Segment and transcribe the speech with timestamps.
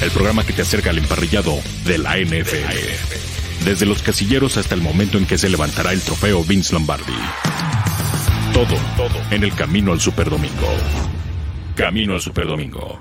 [0.00, 3.64] el programa que te acerca al emparrillado de la NFL.
[3.64, 7.12] Desde los casilleros hasta el momento en que se levantará el trofeo Vince Lombardi.
[8.54, 10.68] Todo, todo en el camino al Superdomingo.
[11.76, 12.98] Camino al Superdomingo.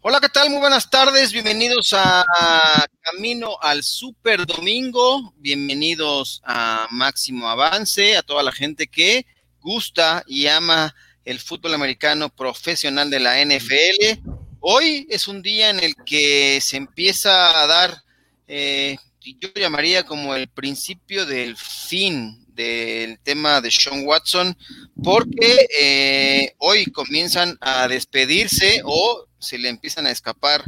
[0.00, 0.50] Hola, ¿qué tal?
[0.50, 1.32] Muy buenas tardes.
[1.32, 2.24] Bienvenidos a
[3.00, 5.32] Camino al Super Domingo.
[5.36, 9.26] Bienvenidos a Máximo Avance, a toda la gente que
[9.66, 10.94] gusta y ama
[11.24, 14.30] el fútbol americano profesional de la NFL.
[14.60, 18.02] Hoy es un día en el que se empieza a dar,
[18.46, 24.56] eh, yo llamaría como el principio del fin del tema de Sean Watson,
[25.02, 30.62] porque eh, hoy comienzan a despedirse o se le empiezan a escapar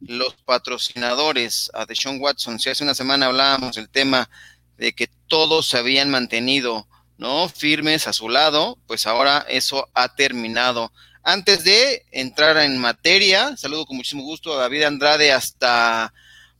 [0.00, 2.60] los patrocinadores a Deshaun Watson.
[2.60, 4.28] Si hace una semana hablábamos del tema
[4.76, 6.86] de que todos se habían mantenido
[7.22, 7.48] ¿no?
[7.48, 10.92] firmes a su lado, pues ahora eso ha terminado.
[11.22, 16.12] Antes de entrar en materia, saludo con muchísimo gusto a David Andrade hasta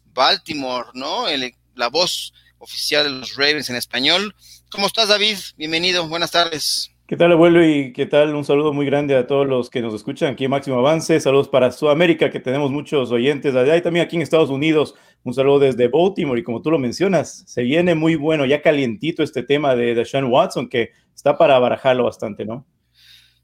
[0.04, 1.26] Baltimore, ¿no?
[1.74, 4.36] la voz oficial de los Ravens en español.
[4.70, 5.36] ¿Cómo estás, David?
[5.56, 6.91] Bienvenido, buenas tardes.
[7.12, 7.62] ¿Qué tal, abuelo?
[7.62, 10.50] Y qué tal, un saludo muy grande a todos los que nos escuchan aquí en
[10.50, 11.20] Máximo Avance.
[11.20, 14.94] Saludos para Sudamérica, que tenemos muchos oyentes allá y también aquí en Estados Unidos.
[15.22, 16.40] Un saludo desde Baltimore.
[16.40, 20.24] Y como tú lo mencionas, se viene muy bueno, ya calientito este tema de Deshaun
[20.24, 22.66] Watson, que está para barajarlo bastante, ¿no?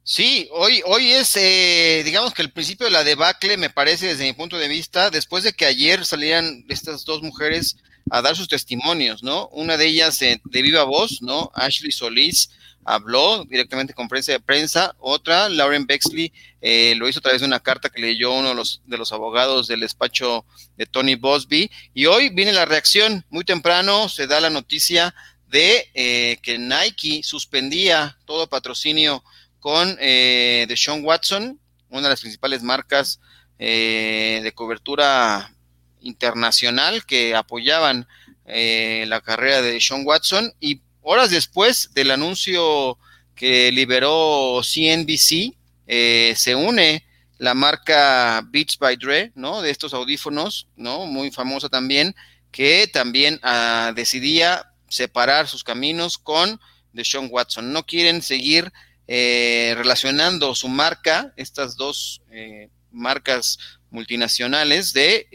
[0.02, 4.24] Sí, hoy, hoy es, eh, digamos que el principio de la debacle, me parece, desde
[4.24, 7.76] mi punto de vista, después de que ayer salieran estas dos mujeres
[8.10, 9.48] a dar sus testimonios, ¿no?
[9.48, 11.50] Una de ellas de viva voz, ¿no?
[11.52, 12.48] Ashley Solís
[12.88, 14.94] habló directamente con prensa de prensa.
[14.98, 18.54] Otra, Lauren Bexley, eh, lo hizo a través de una carta que leyó uno de
[18.54, 21.70] los, de los abogados del despacho de Tony Bosby.
[21.92, 23.26] Y hoy viene la reacción.
[23.28, 25.14] Muy temprano se da la noticia
[25.48, 29.22] de eh, que Nike suspendía todo patrocinio
[29.60, 33.20] con eh, Deshaun Watson, una de las principales marcas
[33.58, 35.52] eh, de cobertura
[36.00, 38.06] internacional que apoyaban
[38.46, 42.98] la carrera de Deshaun Watson y Horas después del anuncio
[43.34, 45.54] que liberó CNBC,
[45.86, 47.04] eh, se une
[47.38, 49.62] la marca Beats by Dre, ¿no?
[49.62, 51.06] De estos audífonos, ¿no?
[51.06, 52.14] Muy famosa también,
[52.50, 56.60] que también ah, decidía separar sus caminos con
[56.92, 57.72] Deshaun Watson.
[57.72, 58.72] No quieren seguir
[59.06, 63.58] eh, relacionando su marca, estas dos eh, marcas
[63.90, 65.28] multinacionales, de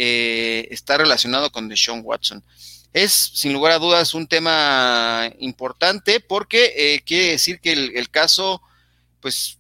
[0.70, 2.44] estar relacionado con Deshaun Watson
[2.94, 8.62] es sin lugar a dudas un tema importante porque eh, quiere decir que el, caso,
[9.20, 9.58] pues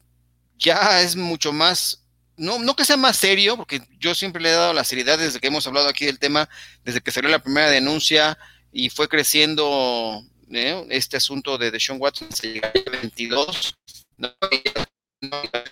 [0.57, 2.03] ya es mucho más,
[2.37, 5.39] no, no que sea más serio, porque yo siempre le he dado la seriedad desde
[5.39, 6.47] que hemos hablado aquí del tema,
[6.83, 8.37] desde que salió la primera denuncia
[8.71, 10.85] y fue creciendo ¿eh?
[10.89, 13.75] este asunto de Deshaun Watson, se llegó a 22,
[14.17, 14.31] ¿no?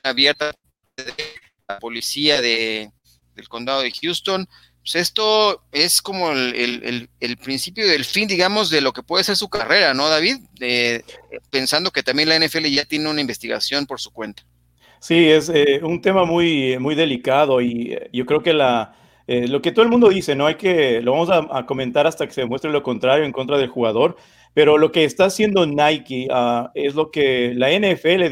[0.04, 0.52] abierta
[0.98, 1.14] de
[1.68, 2.92] la policía de,
[3.36, 4.48] del condado de Houston,
[4.84, 7.10] pues esto es como el,
[7.44, 10.38] principio del fin, digamos, de lo que puede ser su carrera, ¿no, David?
[11.50, 14.44] pensando que también la NFL ya tiene una investigación por su cuenta.
[15.00, 18.96] Sí, es eh, un tema muy, muy delicado y eh, yo creo que la,
[19.28, 22.26] eh, lo que todo el mundo dice, no hay que, lo vamos a, comentar hasta
[22.28, 24.18] que se demuestre lo contrario en contra del jugador,
[24.54, 28.30] pero lo que está haciendo Nike ah, es lo que la NFL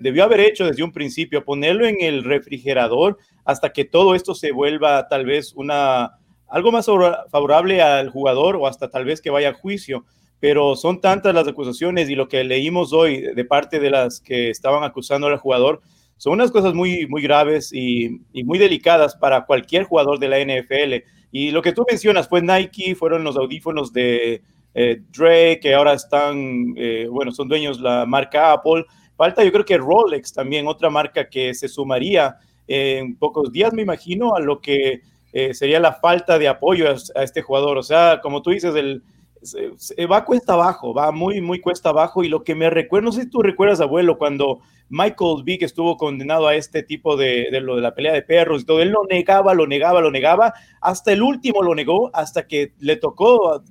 [0.00, 4.52] debió haber hecho desde un principio, ponerlo en el refrigerador hasta que todo esto se
[4.52, 6.12] vuelva tal vez una
[6.50, 6.86] algo más
[7.30, 10.04] favorable al jugador o hasta tal vez que vaya a juicio.
[10.40, 14.50] Pero son tantas las acusaciones y lo que leímos hoy de parte de las que
[14.50, 15.82] estaban acusando al jugador
[16.20, 21.02] son unas cosas muy, muy graves y, muy delicadas para cualquier jugador de la NFL.
[21.32, 24.42] Y lo que tú mencionas fue Nike, fueron los audífonos de
[24.74, 28.84] eh, Dre, que ahora están, eh, bueno, son dueños la marca Apple.
[29.16, 32.36] Falta yo creo que Rolex también, otra marca que se sumaría
[32.68, 35.00] en pocos días, me imagino, a lo que
[35.32, 37.78] eh, sería la falta de apoyo a, este jugador.
[37.78, 39.02] O sea, como tú dices, el,
[40.10, 42.24] va cuesta abajo, va muy, muy cuesta abajo.
[42.24, 45.96] Y lo que me recuerdo, no sé si tú recuerdas, abuelo, cuando Michael Vick estuvo
[45.96, 48.90] condenado a este tipo de, de, lo de la pelea de perros y todo, él
[48.90, 53.62] lo negaba, lo negaba, lo negaba, hasta el último lo negó, hasta que le tocó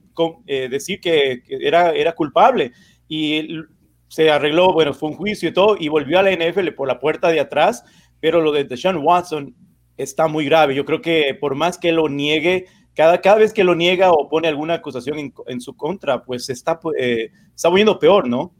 [0.48, 2.72] eh, decir que, era, era culpable.
[3.08, 3.60] Y
[4.08, 7.00] se arregló, bueno, fue un juicio y todo, y volvió a la NFL por la
[7.00, 7.84] puerta de atrás
[8.20, 9.56] pero lo de Deshaun Watson
[9.98, 10.76] está muy grave.
[10.76, 12.66] Yo creo que por más que lo niegue,
[13.00, 16.82] cada, cada vez que lo niega o pone alguna acusación en, su contra, pues está,
[17.00, 18.54] eh, está volviendo peor, ¿no?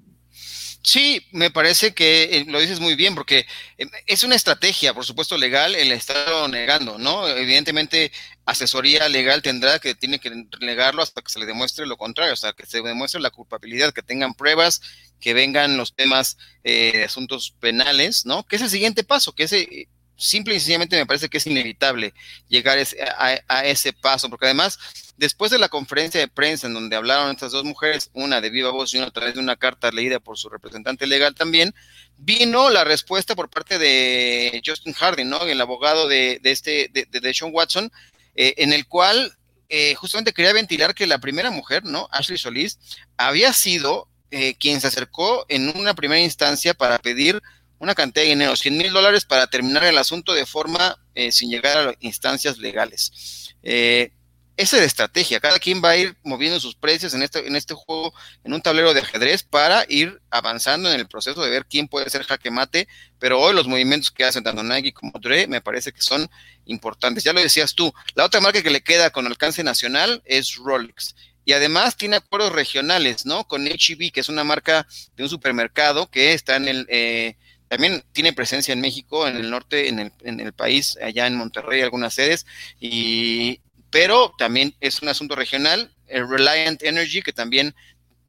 [0.82, 3.46] Sí, me parece que eh, lo dices muy bien, porque
[3.78, 7.28] eh, es una estrategia, por supuesto, legal el estar negando, ¿no?
[7.28, 8.14] Evidentemente,
[8.46, 10.32] asesoría legal tendrá que, tiene que
[10.62, 14.04] negarlo hasta que se le demuestre lo contrario, hasta que se demuestre la culpabilidad, que
[14.04, 14.82] tengan pruebas,
[15.20, 18.46] que vengan los temas eh, de asuntos penales, ¿no?
[18.46, 19.90] Que es el siguiente paso, que ese
[20.20, 22.14] simple y sencillamente me parece que es inevitable
[22.48, 22.78] llegar
[23.18, 24.78] a, ese paso, porque además,
[25.18, 28.72] después de la conferencia de prensa en donde hablaron estas dos mujeres, una de viva
[28.72, 31.74] voz y una a través de una carta leída por su representante legal también,
[32.18, 35.42] vino la respuesta por parte de Justin Harding, ¿no?
[35.44, 37.92] El abogado de, este, de, de, Sean Watson,
[38.36, 39.38] eh, en el cual
[39.70, 42.10] eh, justamente quería ventilar que la primera mujer, ¿no?
[42.12, 42.80] Ashley Solís,
[43.18, 47.42] había sido eh, quien se acercó en una primera instancia para pedir
[47.80, 51.50] una cantidad de dinero, 100 mil dólares para terminar el asunto de forma eh, sin
[51.50, 53.56] llegar a instancias legales.
[53.64, 54.12] Eh,
[54.58, 57.56] esa es la estrategia, cada quien va a ir moviendo sus precios en este, en
[57.56, 61.66] este juego, en un tablero de ajedrez, para ir avanzando en el proceso de ver
[61.66, 62.90] quién puede ser jaque mate,
[63.20, 66.30] pero hoy los movimientos que hacen tanto Nike como Dre me parece que son
[66.66, 67.24] importantes.
[67.24, 71.16] Ya lo decías tú, la otra marca que le queda con alcance nacional es Rolex
[71.46, 73.48] y además tiene acuerdos regionales, ¿no?
[73.48, 74.86] Con HEB, que es una marca
[75.16, 77.38] de un supermercado que está en el, eh,
[77.70, 81.36] también tiene presencia en México, en el norte, en el, en el país, allá en
[81.36, 82.46] Monterrey, algunas sedes,
[82.80, 83.62] y,
[83.92, 85.94] pero también es un asunto regional.
[86.08, 87.76] El Reliant Energy, que también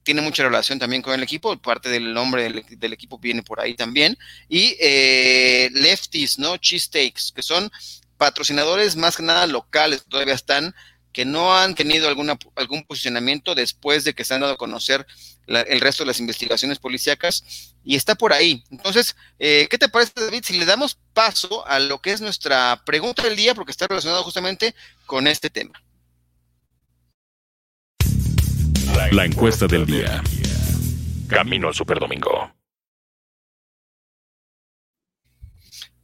[0.02, 3.74] tiene mucha relación también con el equipo, parte del nombre del, equipo viene por ahí
[3.74, 4.16] también,
[4.48, 6.56] y eh, Lefties, ¿no?
[6.58, 7.70] Cheesesteaks, que son
[8.18, 10.74] patrocinadores más que nada locales, todavía están
[11.12, 15.06] que no han tenido alguna, algún posicionamiento después de que se han dado a conocer
[15.46, 18.62] el resto de las investigaciones policíacas y está por ahí.
[18.70, 22.82] Entonces, eh, ¿qué te parece, David, si le damos paso a lo que es nuestra
[22.84, 24.74] pregunta del día, porque está relacionado justamente
[25.06, 25.82] con este tema?
[29.12, 30.22] La encuesta del día.
[31.28, 32.52] Camino al Superdomingo.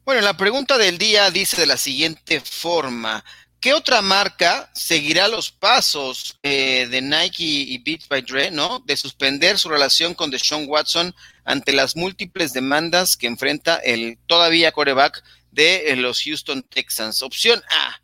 [0.04, 3.24] Bueno, la pregunta del día dice de la siguiente forma.
[3.60, 8.80] ¿Qué otra marca seguirá los pasos eh, de Nike y Beats by Dre, ¿no?
[8.80, 11.14] De suspender su relación con Deshaun Watson
[11.44, 17.22] ante las múltiples demandas que enfrenta el todavía coreback de eh, los Houston Texans.
[17.22, 18.00] Opción A,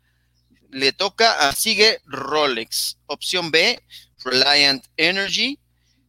[0.71, 2.97] le toca a Sigue Rolex.
[3.05, 3.81] Opción B,
[4.23, 5.59] Reliant Energy.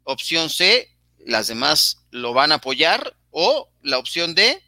[0.05, 3.17] Opción C, las demás lo van a apoyar.
[3.31, 4.63] O la opción D,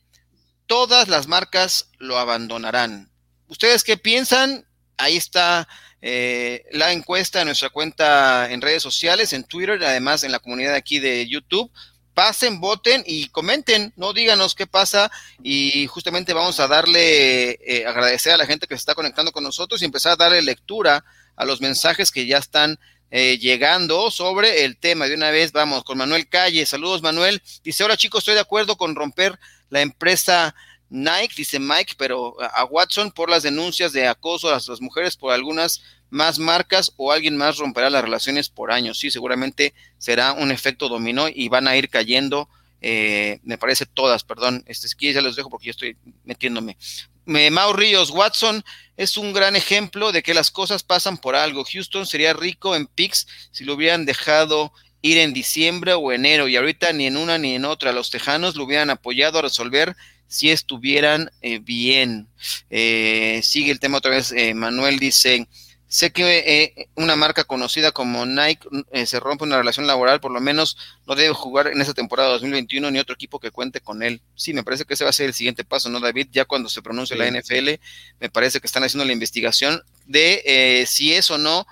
[0.67, 3.11] todas las marcas lo abandonarán.
[3.49, 4.66] ¿Ustedes qué piensan?
[4.97, 5.69] Ahí está
[6.03, 10.75] eh, la encuesta en nuestra cuenta en redes sociales, en Twitter, además en la comunidad
[10.75, 11.71] aquí de YouTube.
[12.15, 14.15] Pasen, voten y comenten, ¿no?
[14.15, 15.11] Díganos qué pasa
[15.43, 19.45] y justamente vamos a darle, eh, agradecer a la gente que se está conectando con
[19.45, 21.05] nosotros y empezar a darle lectura
[21.37, 22.79] a los mensajes que ya están
[23.11, 25.07] eh, llegando sobre el tema.
[25.07, 26.67] De una vez vamos con Manuel Calle.
[26.67, 27.43] Saludos, Manuel.
[27.63, 29.39] Dice, hola chicos, estoy de acuerdo con romper
[29.71, 30.55] la empresa
[30.89, 35.33] Nike, dice Mike, pero a Watson por las denuncias de acoso a las mujeres por
[35.33, 38.99] algunas más marcas o alguien más romperá las relaciones por años.
[38.99, 42.49] Sí, seguramente será un efecto dominó y van a ir cayendo,
[42.81, 46.77] eh, me parece todas, perdón, este que ya los dejo porque yo estoy metiéndome.
[47.25, 48.65] Me, Mau Ríos, Watson
[48.97, 51.65] es un gran ejemplo de que las cosas pasan por algo.
[51.65, 54.73] Houston sería rico en picks si lo hubieran dejado
[55.03, 57.93] ir en diciembre o enero y ahorita ni en una ni en otra.
[57.93, 59.97] Los tejanos lo hubieran apoyado a resolver
[60.29, 62.29] si estuvieran eh, bien.
[62.71, 65.49] Eh, sigue el tema otra vez, eh, Manuel dice,
[65.89, 68.69] sé que una marca conocida como Nike
[69.07, 70.77] se rompe una relación laboral, por lo menos
[71.07, 74.21] no debe jugar en esa temporada 2021 ni otro equipo que cuente con él.
[74.35, 76.29] Sí, me parece que ese va a ser el siguiente paso, ¿no, David?
[76.33, 77.81] Ya cuando se pronuncie la NFL,
[78.21, 81.67] me parece que están haciendo la investigación de si es o no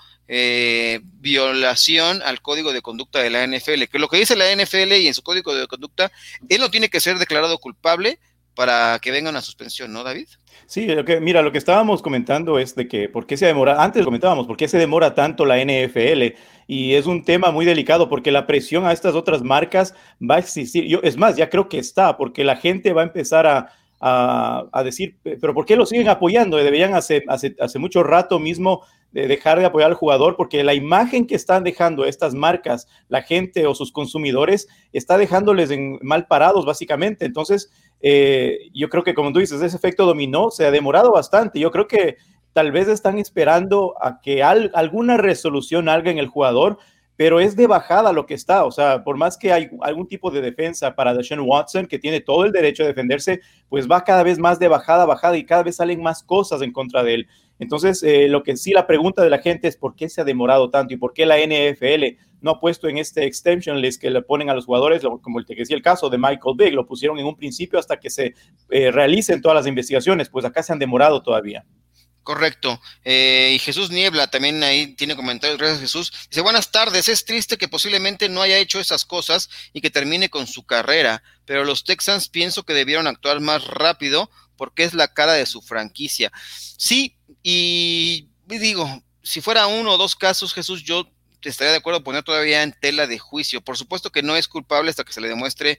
[1.21, 5.09] violación al código de conducta de la NFL, que lo que dice la NFL y
[5.09, 6.13] en su código de conducta,
[6.49, 8.21] él no tiene que ser declarado culpable
[8.55, 10.29] para que venga una suspensión, ¿no, David?
[10.67, 13.83] Sí, lo que, mira, lo que estábamos comentando es de que, ¿por qué se demora?
[13.83, 16.37] Antes comentábamos, ¿por qué se demora tanto la NFL?
[16.67, 20.39] Y es un tema muy delicado porque la presión a estas otras marcas va a
[20.39, 20.85] existir.
[20.87, 24.83] Yo, es más, ya creo que está, porque la gente va a empezar a, a,
[24.85, 26.57] decir, pero ¿por qué lo siguen apoyando?
[26.57, 28.83] Deberían hace, hace, hace mucho rato mismo
[29.13, 33.23] de dejar de apoyar al jugador porque la imagen que están dejando estas marcas, la
[33.23, 37.25] gente o sus consumidores, está dejándoles en mal parados básicamente.
[37.25, 37.71] Entonces,
[38.07, 41.59] eh, yo creo que como tú dices, ese efecto dominó se ha demorado bastante.
[41.59, 42.19] Yo creo que
[42.53, 46.77] tal vez están esperando a que alguna resolución haga en el jugador,
[47.17, 48.67] pero es de bajada lo que está.
[48.67, 52.21] O sea, por más que hay algún tipo de defensa para Deshaun Watson, que tiene
[52.21, 55.63] todo el derecho a defenderse, pues va cada vez más de bajada, bajada y cada
[55.63, 57.29] vez salen más cosas en contra de él.
[57.59, 60.25] Entonces, eh, lo que sí la pregunta de la gente es por qué se ha
[60.25, 64.11] demorado tanto y por qué la NFL no ha puesto en este extension list que
[64.11, 66.87] le ponen a los jugadores, como el que decía el caso de Michael Big, lo
[66.87, 68.35] pusieron en un principio hasta que se
[68.71, 71.65] eh, realicen todas las investigaciones, pues acá se han demorado todavía.
[72.25, 72.81] Correcto.
[73.05, 75.59] Eh, y Jesús Niebla también ahí tiene comentarios.
[75.59, 76.13] Gracias, Jesús.
[76.31, 77.07] Dice, buenas tardes.
[77.11, 81.23] Es triste que posiblemente no haya hecho esas cosas y que termine con su carrera,
[81.45, 85.63] pero los Texans pienso que debieron actuar más rápido porque es la cara de su
[85.63, 86.33] franquicia.
[86.77, 91.09] Sí, y digo, si fuera uno o dos casos, Jesús, yo
[91.51, 93.61] estaría de acuerdo poner todavía en tela de juicio.
[93.61, 95.79] Por supuesto que no es culpable hasta que se le demuestre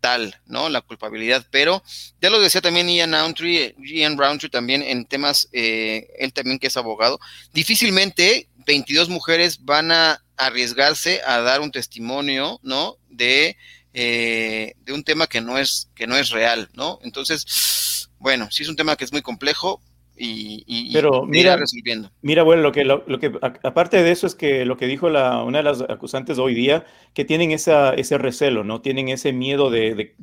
[0.00, 0.68] tal, ¿no?
[0.68, 1.82] La culpabilidad, pero
[2.20, 6.66] ya lo decía también Ian Roundtree, Ian Roundtree también en temas, eh, él también que
[6.66, 7.18] es abogado,
[7.54, 12.98] difícilmente 22 mujeres van a arriesgarse a dar un testimonio, ¿no?
[13.08, 13.56] De,
[13.94, 16.98] eh, de un tema que no es, que no es real, ¿no?
[17.02, 19.82] Entonces, bueno, sí es un tema que es muy complejo,
[20.16, 22.10] y, Pero mira, resolviendo.
[22.22, 25.42] Mira, bueno, lo que, lo, que aparte de eso es que lo que dijo la,
[25.42, 28.80] una de las acusantes hoy día, que tienen esa, ese recelo, ¿no?
[28.80, 30.14] Tienen ese miedo de,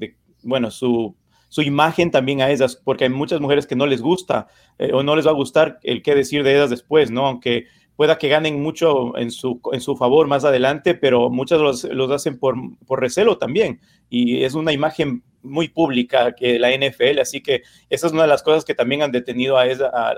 [0.41, 1.15] bueno, su,
[1.49, 4.47] su imagen también a ellas, porque hay muchas mujeres que no les gusta
[4.79, 7.27] eh, o no les va a gustar el qué decir de ellas después, ¿no?
[7.27, 11.83] Aunque pueda que ganen mucho en su, en su favor más adelante, pero muchas los,
[11.83, 12.55] los hacen por,
[12.85, 13.79] por recelo también.
[14.09, 18.27] Y es una imagen muy pública que la NFL, así que esa es una de
[18.27, 19.65] las cosas que también han detenido a,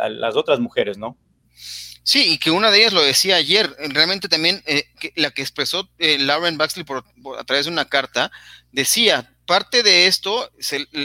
[0.10, 1.18] las otras mujeres, ¿no?
[2.06, 4.84] Sí, y que una de ellas lo decía ayer, realmente también eh,
[5.16, 7.06] la que expresó eh, Lauren Baxley por,
[7.38, 8.30] a través de una carta,
[8.74, 10.50] decía, parte de esto,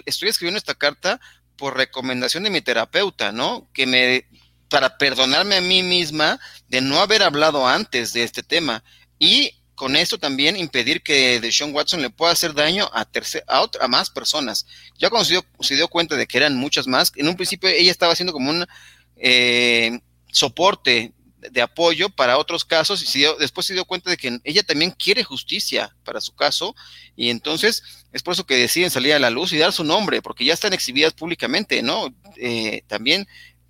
[0.06, 1.20] estoy escribiendo esta carta
[1.56, 3.68] por recomendación de mi terapeuta, ¿no?
[3.72, 4.27] Que me,
[4.68, 8.84] para perdonarme a mí misma de no haber hablado antes de este tema.
[9.18, 13.06] Y con esto también impedir que Deshaun Watson le pueda hacer daño a,
[13.46, 14.66] a, a más personas.
[14.98, 15.24] Ya cuando
[15.60, 18.50] se dio, cuenta de que eran muchas más, en un principio ella estaba haciendo como
[18.50, 18.66] un
[19.16, 20.00] eh,
[20.32, 24.90] soporte de apoyo para otros casos y después se dio cuenta de que ella también
[24.90, 26.74] quiere justicia para su caso
[27.14, 27.82] y entonces
[28.12, 30.54] es por eso que deciden salir a la luz y dar su nombre porque ya
[30.54, 32.12] están exhibidas públicamente, ¿no?
[32.36, 33.28] Eh, también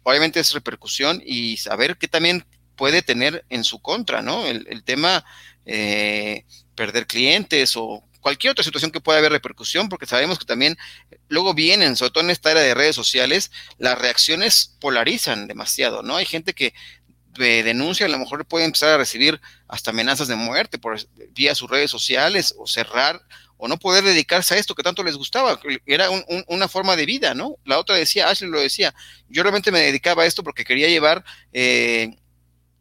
[0.09, 2.45] obviamente es repercusión y saber qué también
[2.77, 4.47] puede tener en su contra, ¿no?
[4.47, 5.25] El, tema
[5.67, 10.79] eh, perder clientes o cualquier otra situación que pueda haber repercusión, porque sabemos que también
[11.29, 16.17] luego vienen, sobre todo en esta era de redes sociales, las reacciones polarizan demasiado, ¿no?
[16.17, 16.73] Hay gente que
[17.35, 20.99] denuncia, a lo mejor puede empezar a recibir hasta amenazas de muerte por
[21.33, 23.21] vía sus redes sociales o cerrar
[23.59, 26.09] o no poder dedicarse a esto que tanto les gustaba, era
[26.47, 27.57] una forma de vida, ¿no?
[27.65, 28.95] La otra decía, Ashley lo decía,
[29.29, 32.17] yo realmente me dedicaba a esto porque quería llevar eh,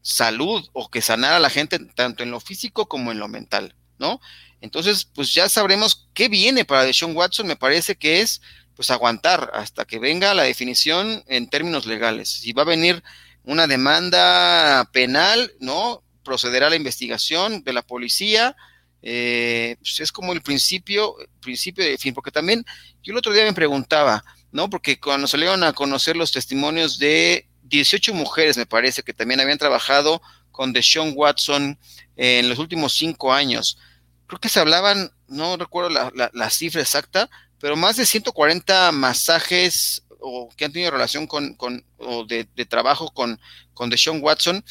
[0.01, 3.75] salud o que sanara a la gente tanto en lo físico como en lo mental,
[3.98, 4.22] ¿no?
[4.62, 8.41] Entonces, pues ya sabremos qué viene para Deshaun Watson, me parece que es
[8.75, 12.29] pues aguantar hasta que venga la definición en términos legales.
[12.29, 13.03] Si va a venir
[13.43, 16.03] una demanda penal, ¿no?
[16.24, 18.55] Procederá la investigación de la policía,
[19.01, 22.65] eh, pues es como el principio, principio de fin, porque también
[23.03, 24.69] yo el otro día me preguntaba, ¿no?
[24.69, 29.57] Porque cuando salieron a conocer los testimonios de 18 mujeres, me parece, que también habían
[29.57, 31.77] trabajado con Deshaun Watson
[32.15, 33.77] en los últimos cinco años.
[34.25, 40.49] Creo que se hablaban, no recuerdo la, cifra exacta, pero más de 140 masajes o
[40.57, 43.39] que han tenido relación con, con o de, trabajo con,
[43.73, 44.63] con Deshaun Watson.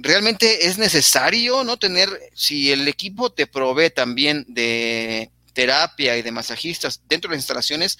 [0.00, 6.32] Realmente es necesario no tener, si el equipo te provee también de terapia y de
[6.32, 7.98] masajistas dentro de las instalaciones,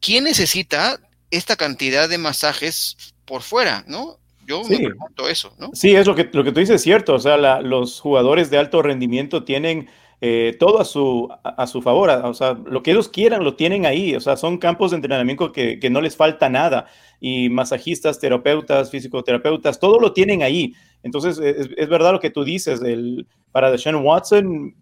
[0.00, 4.18] ¿quién necesita esta cantidad de masajes por fuera, ¿no?
[4.46, 5.70] Yo me pregunto eso, ¿no?
[5.74, 7.14] Sí, es lo que, lo que tú dices, es cierto.
[7.14, 12.10] O sea, los jugadores de alto rendimiento tienen eh, todo a su, a, su favor.
[12.10, 14.14] O sea, lo que ellos quieran lo tienen ahí.
[14.14, 16.86] O sea, son campos de entrenamiento que, no les falta nada.
[17.20, 20.74] Y masajistas, terapeutas, fisioterapeutas, todo lo tienen ahí.
[21.02, 22.82] Entonces, es, verdad lo que tú dices.
[22.82, 24.74] El, para Deshaun Watson,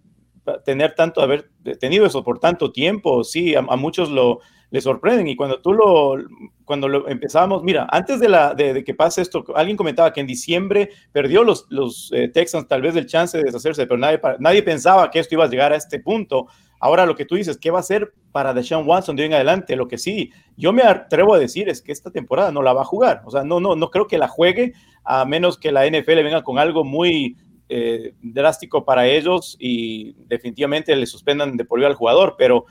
[0.64, 1.50] tener tanto, haber
[1.80, 5.28] tenido eso por tanto tiempo, sí, a muchos lo, le sorprenden.
[5.28, 6.16] Y cuando tú lo,
[6.64, 10.26] cuando lo empezábamos, mira, antes de, la, de, que pase esto, alguien comentaba que en
[10.26, 14.62] diciembre perdió los, los eh, Texans tal vez el chance de deshacerse, pero nadie, nadie
[14.62, 16.46] pensaba que esto iba a llegar a este punto.
[16.80, 19.34] Ahora lo que tú dices, ¿qué va a hacer para Deshaun Watson de hoy en
[19.34, 19.76] adelante?
[19.76, 22.82] Lo que sí, yo me atrevo a decir es que esta temporada no la va
[22.82, 23.22] a jugar.
[23.24, 26.42] O sea, no, no, no creo que la juegue a menos que la NFL venga
[26.42, 27.36] con algo muy
[27.70, 32.66] eh, drástico para ellos y definitivamente le suspendan de por vida al jugador, pero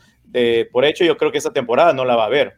[0.72, 2.56] por hecho, yo creo que esta temporada no la va a ver.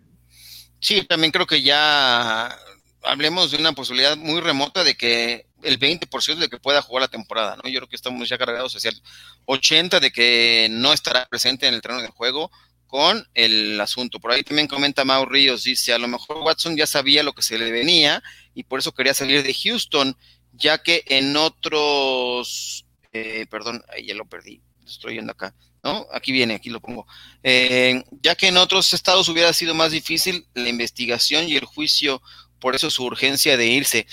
[0.80, 2.58] Sí, también creo que ya
[3.04, 7.08] hablemos de una posibilidad muy remota de que el 20% de que pueda jugar la
[7.08, 7.70] temporada, ¿no?
[7.70, 9.02] Yo creo que estamos ya cargados hacia el
[9.46, 12.52] 80% de que no estará presente en el terreno de juego
[12.88, 14.20] con el asunto.
[14.20, 17.42] Por ahí también comenta Mau Ríos, dice, a lo mejor Watson ya sabía lo que
[17.42, 18.22] se le venía
[18.54, 20.16] y por eso quería salir de Houston,
[20.54, 25.56] ya que en otros, eh, perdón, ahí ya lo perdí, estoy yendo acá,
[25.86, 26.08] ¿no?
[26.12, 27.06] Aquí viene, aquí lo pongo.
[27.44, 32.24] Eh, ya que en otros estados hubiera sido más difícil la investigación y el juicio,
[32.60, 34.08] por eso su urgencia de irse.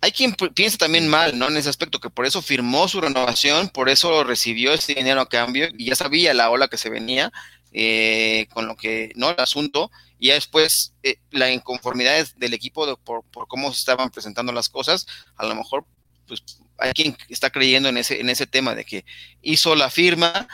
[0.00, 1.48] Hay quien piensa también mal, ¿no?
[1.48, 5.28] En ese aspecto, que por eso firmó su renovación, por eso recibió ese dinero a
[5.28, 7.30] cambio y ya sabía la ola que se venía
[7.72, 9.28] eh, con lo que, ¿no?
[9.28, 14.52] El asunto, y ya después eh, la inconformidad del equipo por, cómo se estaban presentando
[14.52, 15.84] las cosas, a lo mejor,
[16.26, 16.42] pues
[16.78, 19.04] hay quien está creyendo en ese, en ese tema de que
[19.42, 20.48] hizo la firma,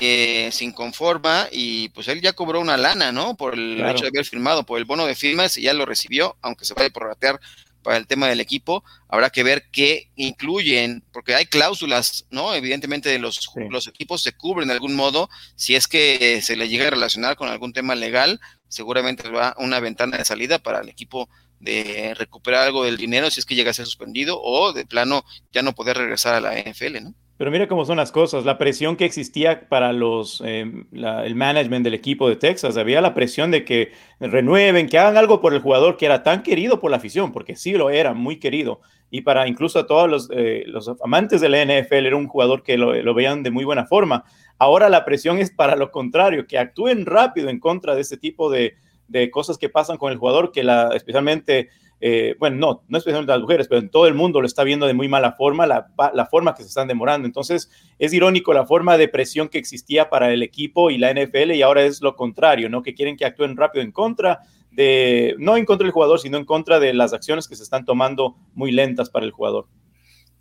[0.00, 3.36] eh, se inconforma y pues él ya cobró una lana, ¿no?
[3.36, 6.36] Por el hecho de haber firmado, por el bono de firmas, y ya lo recibió,
[6.42, 7.40] aunque se vaya a prorratear
[7.82, 12.54] para el tema del equipo, habrá que ver qué incluyen, porque hay cláusulas, ¿no?
[12.54, 16.68] Evidentemente de los, los equipos se cubren de algún modo, si es que se le
[16.68, 20.88] llega a relacionar con algún tema legal, seguramente va una ventana de salida para el
[20.88, 21.28] equipo
[21.60, 25.24] de recuperar algo del dinero si es que llega a ser suspendido o de plano
[25.52, 27.14] ya no poder regresar a la NFL, ¿no?
[27.38, 31.84] Pero mira cómo son las cosas, la presión que existía para los, eh, el management
[31.84, 35.60] del equipo de Texas, había la presión de que renueven, que hagan algo por el
[35.60, 39.20] jugador que era tan querido por la afición, porque sí lo era, muy querido, y
[39.20, 42.76] para incluso a todos los, eh, los amantes de la NFL era un jugador que
[42.76, 44.24] lo, lo, veían de muy buena forma.
[44.58, 48.50] Ahora la presión es para lo contrario, que actúen rápido en contra de ese tipo
[48.50, 48.74] de,
[49.06, 51.68] de cosas que pasan con el jugador, que la, especialmente
[52.00, 54.86] eh, bueno, no, no especialmente las mujeres, pero en todo el mundo lo está viendo
[54.86, 57.26] de muy mala forma, la, forma que se están demorando.
[57.26, 61.52] Entonces, es irónico la forma de presión que existía para el equipo y la NFL
[61.52, 62.82] y ahora es lo contrario, ¿no?
[62.82, 64.40] Que quieren que actúen rápido en contra
[64.70, 67.84] de, no en contra del jugador, sino en contra de las acciones que se están
[67.84, 69.66] tomando muy lentas para el jugador.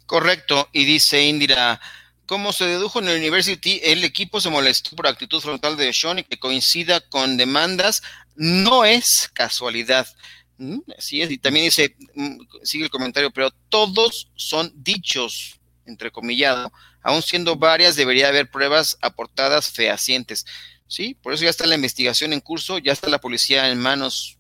[0.06, 1.82] Correcto, y dice Indira,
[2.28, 6.20] como se dedujo en el University, el equipo se molestó por actitud frontal de Sean
[6.20, 8.04] y que coincida con demandas,
[8.36, 10.08] no es casualidad.
[10.98, 16.72] Así es, y también dice, mm, sigue el comentario, pero todos son dichos, entrecomillado,
[17.02, 20.46] aún siendo varias, debería haber pruebas aportadas fehacientes.
[20.88, 24.40] Sí, por eso ya está la investigación en curso, ya está la policía en manos,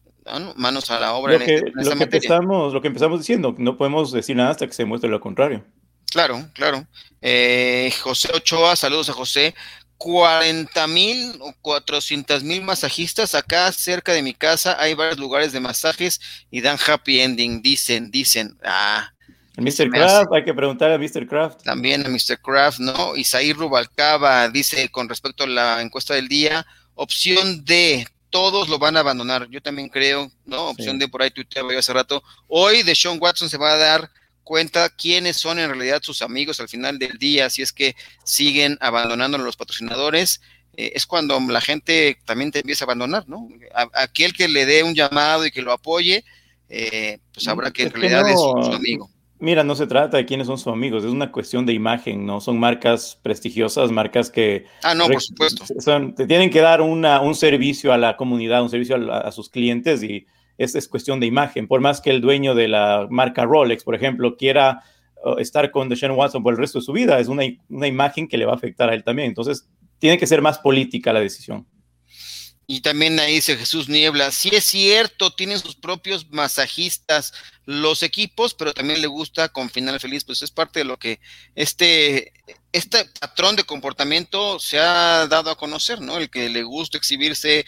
[0.55, 1.33] manos a la obra.
[1.33, 4.73] Lo que, lo, que empezamos, lo que empezamos diciendo, no podemos decir nada hasta que
[4.73, 5.63] se muestre lo contrario.
[6.11, 6.87] Claro, claro.
[7.21, 9.53] Eh, José Ochoa, saludos a José.
[9.97, 14.77] 40 mil o 400 mil masajistas acá cerca de mi casa.
[14.79, 16.19] Hay varios lugares de masajes
[16.51, 18.57] y dan happy ending, dicen, dicen.
[18.63, 19.11] Ah,
[19.57, 19.89] Mr.
[19.89, 21.27] Kraft, hay que preguntar a Mr.
[21.27, 21.63] Kraft.
[21.63, 22.39] También a Mr.
[22.39, 23.15] Kraft, ¿no?
[23.15, 28.97] Isaí Rubalcaba dice con respecto a la encuesta del día, opción D, todos lo van
[28.97, 29.47] a abandonar.
[29.49, 30.67] Yo también creo, ¿no?
[30.67, 32.23] Opción D por ahí tuiteaba yo hace rato.
[32.47, 34.11] Hoy de Sean Watson se va a dar
[34.47, 38.77] cuenta quiénes son en realidad sus amigos al final del día, si es que siguen
[38.79, 40.39] abandonando a los patrocinadores,
[40.77, 43.49] eh, es cuando la gente también te empieza a abandonar, ¿no?
[43.93, 46.23] aquel que le dé un llamado y que lo apoye,
[46.69, 49.09] eh, pues habrá que en realidad es su, amigo.
[49.37, 52.39] Mira, no se trata de quiénes son sus amigos, es una cuestión de imagen, ¿no?
[52.39, 54.65] Son marcas prestigiosas, marcas que...
[54.81, 55.65] Ah, no, por supuesto.
[56.15, 60.03] te tienen que dar una, un servicio a la comunidad, un servicio a sus clientes
[60.03, 60.25] y
[60.57, 61.67] es, cuestión de imagen.
[61.67, 64.83] Por más que el dueño de la marca Rolex, por ejemplo, quiera
[65.23, 68.27] uh, estar con Deshaun Watson por el resto de su vida, es una, una imagen
[68.27, 69.29] que le va a afectar a él también.
[69.29, 69.67] Entonces,
[69.99, 71.67] tiene que ser más política la decisión.
[72.69, 78.53] Y también ahí dice Jesús Niebla, sí es cierto, tienen sus propios masajistas los equipos,
[78.53, 81.21] pero también le gusta con final feliz, pues es parte de lo que
[81.55, 82.33] este,
[82.73, 86.17] este patrón de comportamiento se ha dado a conocer, ¿no?
[86.17, 87.65] El que le gusta exhibirse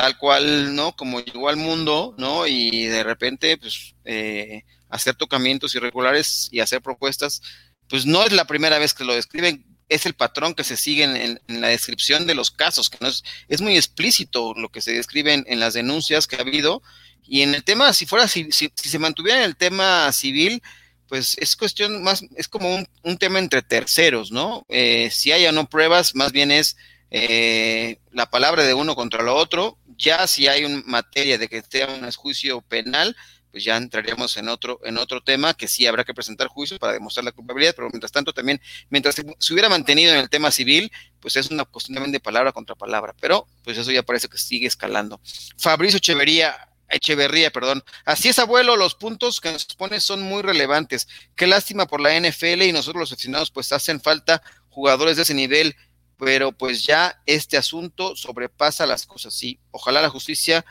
[0.00, 0.96] tal cual, ¿no?
[0.96, 2.46] Como llegó al mundo, ¿no?
[2.46, 7.42] Y de repente, pues, eh, hacer tocamientos irregulares y hacer propuestas,
[7.86, 11.04] pues no es la primera vez que lo describen, es el patrón que se sigue
[11.04, 14.92] en, la descripción de los casos, que no es, es muy explícito lo que se
[14.92, 16.82] describe en, las denuncias que ha habido.
[17.22, 20.62] Y en el tema, si fuera, si, si, se mantuviera en el tema civil,
[21.08, 24.64] pues es cuestión más, es como un, tema entre terceros, ¿no?
[24.70, 26.78] Eh, si hay o no pruebas, más bien es
[27.10, 29.76] eh, la palabra de uno contra lo otro.
[30.00, 33.14] Ya si hay una materia de que sea un juicio penal,
[33.50, 36.94] pues ya entraríamos en otro, en otro tema que sí habrá que presentar juicios para
[36.94, 40.90] demostrar la culpabilidad, pero mientras tanto también, mientras se, hubiera mantenido en el tema civil,
[41.20, 44.38] pues es una cuestión también de palabra contra palabra, pero pues eso ya parece que
[44.38, 45.20] sigue escalando.
[45.58, 47.84] Fabricio Echeverría, Echeverría, perdón.
[48.04, 51.08] Así es, abuelo, los puntos que nos pone son muy relevantes.
[51.36, 55.34] Qué lástima por la NFL y nosotros los aficionados, pues hacen falta jugadores de ese
[55.34, 55.76] nivel
[56.20, 59.58] pero pues ya este asunto sobrepasa las cosas, sí.
[59.70, 60.64] Ojalá la justicia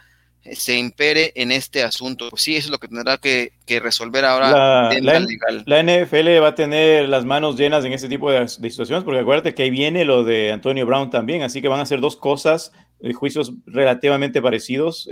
[0.44, 2.30] eh, se impere en este asunto.
[2.30, 5.64] Pues sí, eso es lo que tendrá que, resolver ahora la, la, legal.
[5.66, 9.54] La NFL va a tener las manos llenas en este tipo de, situaciones, porque acuérdate
[9.54, 12.72] que ahí viene lo de Antonio Brown también, así que van a ser dos cosas
[13.16, 15.08] juicios relativamente parecidos,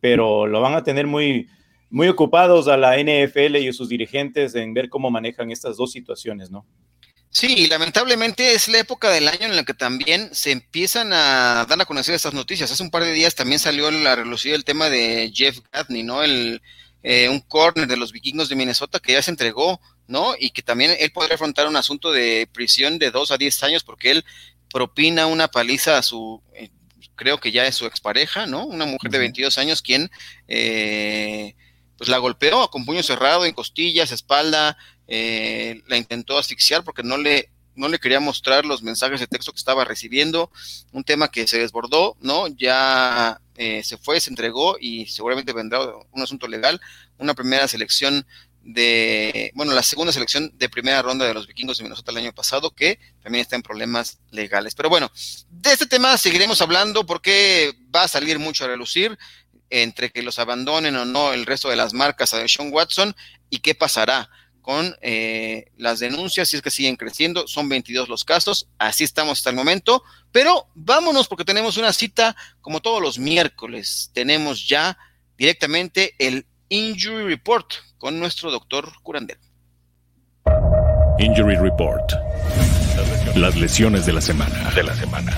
[0.00, 1.48] pero lo van a tener muy,
[1.90, 5.92] muy ocupados a la NFL y a sus dirigentes en ver cómo manejan estas dos
[5.92, 6.66] situaciones, ¿no?
[7.32, 11.80] Sí, lamentablemente es la época del año en la que también se empiezan a dar
[11.80, 12.72] a conocer estas noticias.
[12.72, 16.24] Hace un par de días también salió la relucida el tema de Jeff Gadney, ¿no?
[16.24, 16.60] El,
[17.04, 20.34] eh, un corner de los vikingos de Minnesota que ya se entregó, ¿no?
[20.38, 23.84] Y que también él podría afrontar un asunto de prisión de dos a diez años
[23.84, 24.24] porque él
[24.72, 26.70] propina una paliza a su, eh,
[27.14, 28.66] creo que ya es su expareja, ¿no?
[28.66, 30.10] Una mujer de 22 años quien,
[30.48, 31.54] eh,
[31.96, 34.76] pues la golpeó con puño cerrado en costillas, espalda,
[35.12, 39.52] eh, la intentó asfixiar porque no le, no le quería mostrar los mensajes de texto
[39.52, 40.52] que estaba recibiendo,
[40.92, 42.46] un tema que se desbordó, ¿no?
[42.46, 45.80] Ya eh, se fue, se entregó y seguramente vendrá
[46.12, 46.80] un asunto legal,
[47.18, 48.24] una primera selección
[48.62, 52.32] de, bueno, la segunda selección de primera ronda de los vikingos de Minnesota el año
[52.32, 54.76] pasado, que también está en problemas legales.
[54.76, 55.10] Pero bueno,
[55.50, 59.18] de este tema seguiremos hablando porque va a salir mucho a relucir
[59.70, 63.16] entre que los abandonen o no el resto de las marcas a Sean Watson
[63.48, 68.24] y qué pasará con eh, las denuncias, si es que siguen creciendo, son 22 los
[68.24, 73.18] casos, así estamos hasta el momento, pero vámonos porque tenemos una cita como todos los
[73.18, 74.98] miércoles, tenemos ya
[75.36, 79.40] directamente el Injury Report con nuestro doctor curandero.
[81.18, 82.12] Injury Report.
[83.36, 84.70] Las lesiones de la semana.
[84.70, 85.32] De la semana.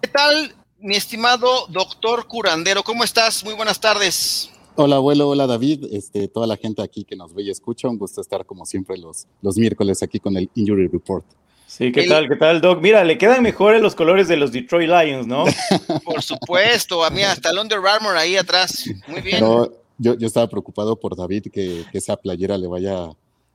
[0.00, 0.61] ¿Qué tal?
[0.82, 3.44] Mi estimado doctor curandero, ¿cómo estás?
[3.44, 4.50] Muy buenas tardes.
[4.74, 7.98] Hola abuelo, hola David, este, toda la gente aquí que nos ve y escucha, un
[7.98, 11.24] gusto estar como siempre los, los miércoles aquí con el Injury Report.
[11.68, 12.28] Sí, ¿qué tal?
[12.28, 12.82] ¿Qué tal, Doc?
[12.82, 15.44] Mira, le quedan mejores los colores de los Detroit Lions, ¿no?
[16.04, 18.84] Por supuesto, a mí hasta el Under Armour ahí atrás.
[19.06, 19.40] Muy bien.
[19.40, 23.10] No, yo, yo estaba preocupado por David que, que esa playera le vaya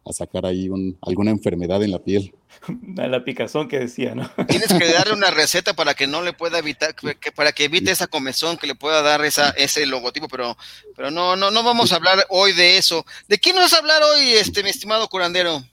[0.09, 2.33] a sacar ahí un, alguna enfermedad en la piel.
[2.95, 4.29] La picazón que decía, ¿no?
[4.47, 7.91] Tienes que darle una receta para que no le pueda evitar, que, para que evite
[7.91, 10.57] esa comezón, que le pueda dar esa, ese logotipo, pero,
[10.95, 13.05] pero no, no, no vamos a hablar hoy de eso.
[13.27, 15.63] ¿De quién vas a hablar hoy, este, mi estimado curandero?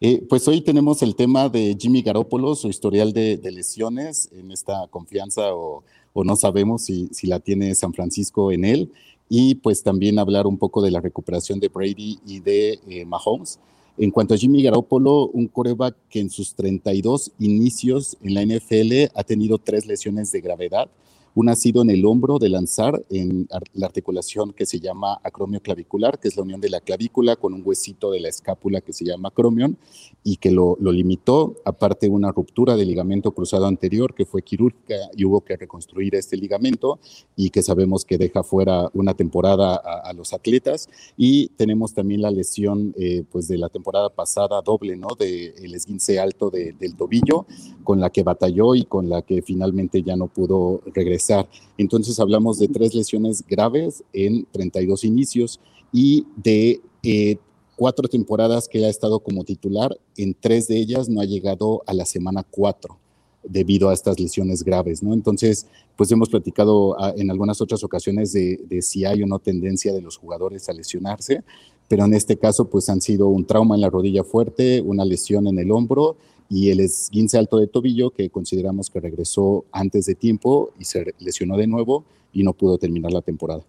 [0.00, 4.86] Eh, pues hoy tenemos el tema de Jimmy Garoppolo, su historial de, lesiones en esta
[4.90, 8.90] confianza o, o no sabemos si, si, la tiene San Francisco en él.
[9.28, 13.60] Y pues también hablar un poco de la recuperación de Brady y de eh, Mahomes.
[13.98, 19.10] En cuanto a Jimmy Garoppolo, un coreback que en sus 32 inicios en la NFL
[19.14, 20.90] ha tenido tres lesiones de gravedad.
[21.34, 26.18] Una ha en el hombro de lanzar, en la articulación que se llama acromio clavicular,
[26.18, 29.06] que es la unión de la clavícula con un huesito de la escápula que se
[29.06, 29.78] llama acromion
[30.22, 31.56] y que lo, limitó.
[31.64, 36.36] Aparte, una ruptura del ligamento cruzado anterior que fue quirúrgica y hubo que reconstruir este
[36.36, 36.98] ligamento
[37.34, 40.90] y que sabemos que deja fuera una temporada a, los atletas.
[41.16, 45.08] Y tenemos también la lesión eh, pues de la temporada pasada doble, ¿no?
[45.18, 47.46] De el esguince alto del tobillo,
[47.84, 51.21] con la que batalló y con la que finalmente ya no pudo regresar
[51.78, 55.60] entonces hablamos de tres lesiones graves en 32 inicios
[55.92, 57.36] y de eh,
[57.76, 61.94] cuatro temporadas que ha estado como titular, en tres de ellas no ha llegado a
[61.94, 62.98] la semana cuatro
[63.42, 65.12] debido a estas lesiones graves, ¿no?
[65.14, 69.40] Entonces, pues hemos platicado ah, en algunas otras ocasiones de, de, si hay o no
[69.40, 71.42] tendencia de los jugadores a lesionarse,
[71.88, 75.46] pero en este caso, pues han sido un trauma en la rodilla fuerte, una lesión
[75.48, 76.16] en el hombro
[76.52, 81.14] y el esguince alto de tobillo que consideramos que regresó antes de tiempo y se
[81.18, 83.62] lesionó de nuevo y no pudo terminar la temporada.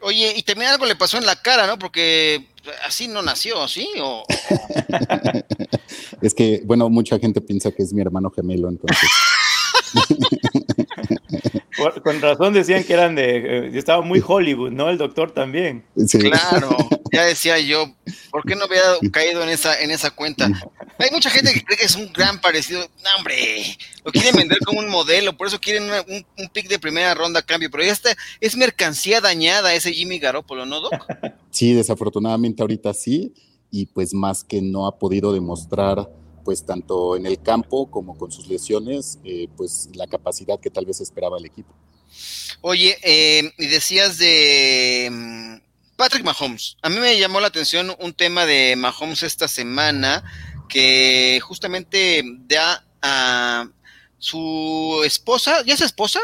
[0.00, 1.78] Oye, y también algo le pasó en la cara, ¿no?
[1.78, 2.48] Porque
[2.84, 3.88] así no nació, ¿sí?
[4.02, 4.24] ¿O...
[6.22, 9.08] es que, bueno, mucha gente piensa que es mi hermano gemelo, entonces.
[12.02, 13.36] con razón decían que eran de.
[13.36, 14.90] Eh, estaba muy Hollywood, ¿no?
[14.90, 15.84] El doctor también.
[16.10, 16.76] Claro,
[17.14, 17.94] ya decía yo,
[18.30, 20.48] ¿por qué no había caído en esa, en esa cuenta?
[20.98, 22.80] Hay mucha gente que cree que es un gran parecido.
[22.80, 27.14] No, hombre, lo quieren vender como un modelo, por eso quieren un, pick de primera
[27.14, 27.70] ronda a cambio.
[27.70, 30.94] Pero ya está, es mercancía dañada ese Jimmy Garoppolo, ¿no, Doc?
[31.50, 33.32] Sí, desafortunadamente ahorita sí,
[33.70, 36.10] y pues más que no ha podido demostrar
[36.44, 40.84] pues tanto en el campo como con sus lesiones, eh, pues la capacidad que tal
[40.84, 41.72] vez esperaba el equipo.
[42.60, 45.63] Oye, eh, y decías de mm,
[45.96, 46.76] Patrick Mahomes.
[46.82, 50.24] A mí me llamó la atención un tema de Mahomes esta semana
[50.68, 53.68] que justamente da a
[54.18, 56.20] su esposa, ¿ya es esposa?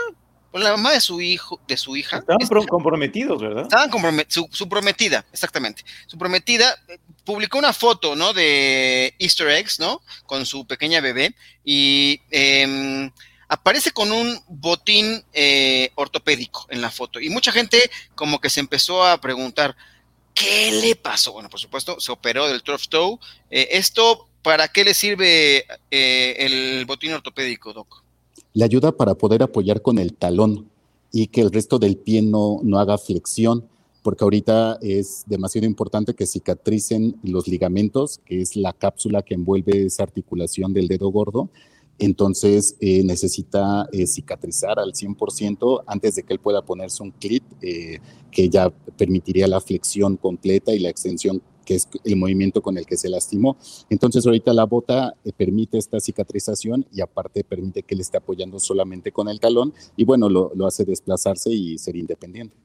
[0.52, 2.18] la mamá de su hijo, de su hija.
[2.18, 3.62] Estaban comprometidos, ¿verdad?
[3.62, 5.84] Estaban comprometidos, su, prometida, exactamente.
[6.06, 8.32] Su prometida eh, publicó una foto, ¿no?
[8.32, 10.02] De Easter eggs, ¿no?
[10.26, 13.12] Con su pequeña bebé y em,
[13.50, 17.20] aparece con un botín eh, ortopédico en la foto.
[17.20, 19.76] Y mucha gente como que se empezó a preguntar,
[20.32, 21.32] ¿qué le pasó?
[21.32, 23.18] Bueno, por supuesto, se operó del turf toe.
[23.50, 28.02] Eh, esto ¿para qué le sirve eh, el botín ortopédico, Doc?
[28.52, 30.70] Le ayuda para poder apoyar con el talón
[31.12, 33.68] y que el resto del pie no, no haga flexión,
[34.02, 39.86] porque ahorita es demasiado importante que cicatricen los ligamentos, que es la cápsula que envuelve
[39.86, 41.50] esa articulación del dedo gordo,
[42.00, 47.44] entonces eh, necesita eh, cicatrizar al 100% antes de que él pueda ponerse un clip
[47.60, 48.00] eh,
[48.32, 52.86] que ya permitiría la flexión completa y la extensión que es el movimiento con el
[52.86, 53.58] que se lastimó.
[53.90, 59.12] Entonces ahorita la bota permite esta cicatrización y aparte permite que él esté apoyando solamente
[59.12, 62.56] con el talón y bueno, lo, hace desplazarse y ser independiente.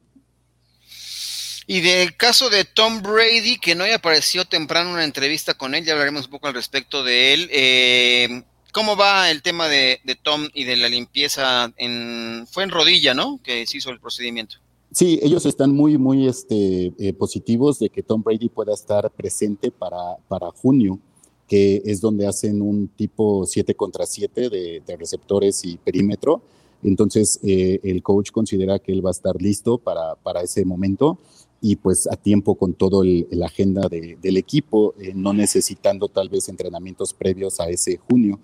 [1.68, 5.84] Y del caso de Tom Brady, que no haya aparecido temprano una entrevista con él,
[5.84, 8.46] ya hablaremos un poco al respecto de él.
[8.76, 11.72] ¿Cómo va el tema de, Tom y de la limpieza?
[11.78, 13.40] En, fue en rodilla, ¿no?
[13.42, 14.58] Que se hizo el procedimiento.
[14.92, 19.72] Sí, ellos están muy, muy este, eh, positivos de que Tom Brady pueda estar presente
[19.72, 21.00] para, para junio,
[21.48, 26.42] que es donde hacen un tipo 7 contra 7 de, receptores y perímetro.
[26.84, 31.18] Entonces, eh, el coach considera que él va a estar listo para, para ese momento
[31.62, 36.50] y pues a tiempo con todo la agenda del equipo, eh, no necesitando tal vez
[36.50, 38.38] entrenamientos previos a ese junio.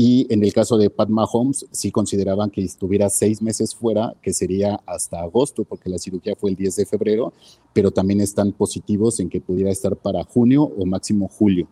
[0.00, 4.32] Y en el caso de Pat Mahomes, sí consideraban que estuviera seis meses fuera, que
[4.32, 7.32] sería hasta agosto, porque la cirugía fue el 10 de febrero,
[7.72, 11.66] pero también están positivos en que pudiera estar para junio o máximo julio.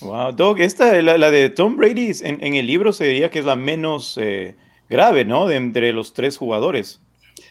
[0.00, 3.56] Wow, Doug, esta, la, de Tom Brady, en, el libro se diría que es la
[3.56, 4.56] menos eh,
[4.88, 5.46] grave, ¿no?
[5.46, 7.02] De entre los tres jugadores.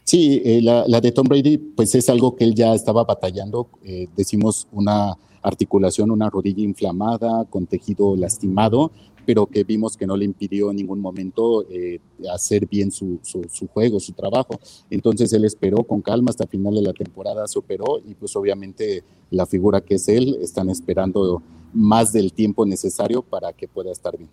[0.06, 3.70] Sí, eh, la, de Tom Brady, pues es algo que él ya estaba batallando.
[3.84, 8.92] Eh, decimos una articulación, una rodilla inflamada, con tejido lastimado,
[9.26, 12.00] pero que vimos que no le impidió en ningún momento eh,
[12.32, 14.60] hacer bien su, su, juego, su trabajo.
[14.90, 19.04] Entonces él esperó con calma hasta final de la temporada, se operó y pues obviamente
[19.30, 21.42] la figura que es él están esperando
[21.74, 24.30] más del tiempo necesario para que pueda estar bien.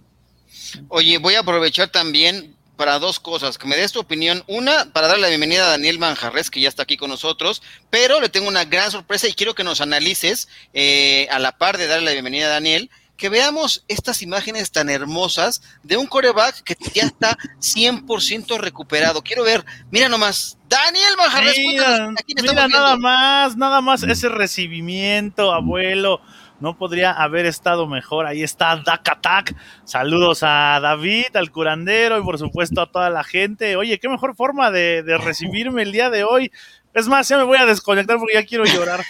[0.88, 4.42] Oye, voy a aprovechar también para dos cosas, que me des tu opinión.
[4.46, 8.22] Una, para darle la bienvenida a Daniel Manjarres, que ya está aquí con nosotros, pero
[8.22, 11.87] le tengo una gran sorpresa y quiero que nos analices, eh, a la par de
[11.87, 12.88] darle la bienvenida a Daniel,
[13.20, 19.22] que veamos estas imágenes tan hermosas de un coreback que ya está 100% recuperado.
[19.22, 26.22] Quiero ver, mira nomás, Daniel Manjarres, mira, mira nada más, nada más ese recibimiento, abuelo
[26.61, 28.26] no podría haber estado mejor.
[28.26, 29.56] Ahí está Dak Attack.
[29.85, 33.76] Saludos a David, al curandero y por supuesto a toda la gente.
[33.76, 36.52] Oye, qué mejor forma de, recibirme el día de hoy.
[36.92, 39.05] Es más, ya me voy a desconectar porque ya quiero llorar.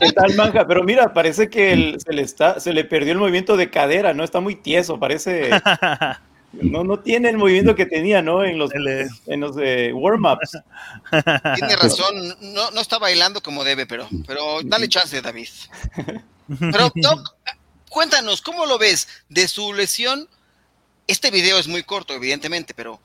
[0.00, 0.66] ¿Qué tal, Manja?
[0.66, 4.22] Pero mira, parece que se, le está, se le perdió el movimiento de cadera, ¿no?
[4.22, 5.50] Está muy tieso, parece.
[6.52, 8.44] No, no tiene el movimiento que tenía, ¿no?
[8.44, 10.58] En los, en los eh, warm-ups.
[11.56, 15.48] Tiene razón, no, no, está bailando como debe, pero, pero dale chance, David.
[16.60, 17.34] Pero, Doc,
[17.88, 20.28] cuéntanos, ¿cómo lo ves de su lesión?
[21.08, 23.00] Este video es muy corto, evidentemente, pero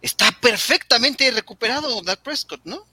[0.00, 2.84] está perfectamente recuperado Doug Prescott, ¿no?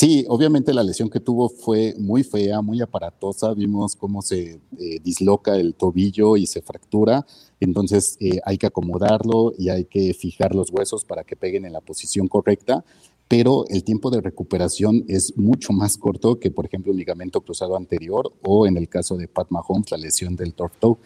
[0.00, 3.52] Sí, obviamente la lesión que tuvo fue muy fea, muy aparatosa.
[3.52, 7.26] Vimos cómo se eh, disloca el tobillo y se fractura.
[7.60, 11.74] Entonces eh, hay que acomodarlo y hay que fijar los huesos para que peguen en
[11.74, 12.82] la posición correcta
[13.30, 17.76] pero el tiempo de recuperación es mucho más corto que, por ejemplo, un ligamento cruzado
[17.76, 20.98] anterior o en el caso de Pat Mahomes, la lesión del torto.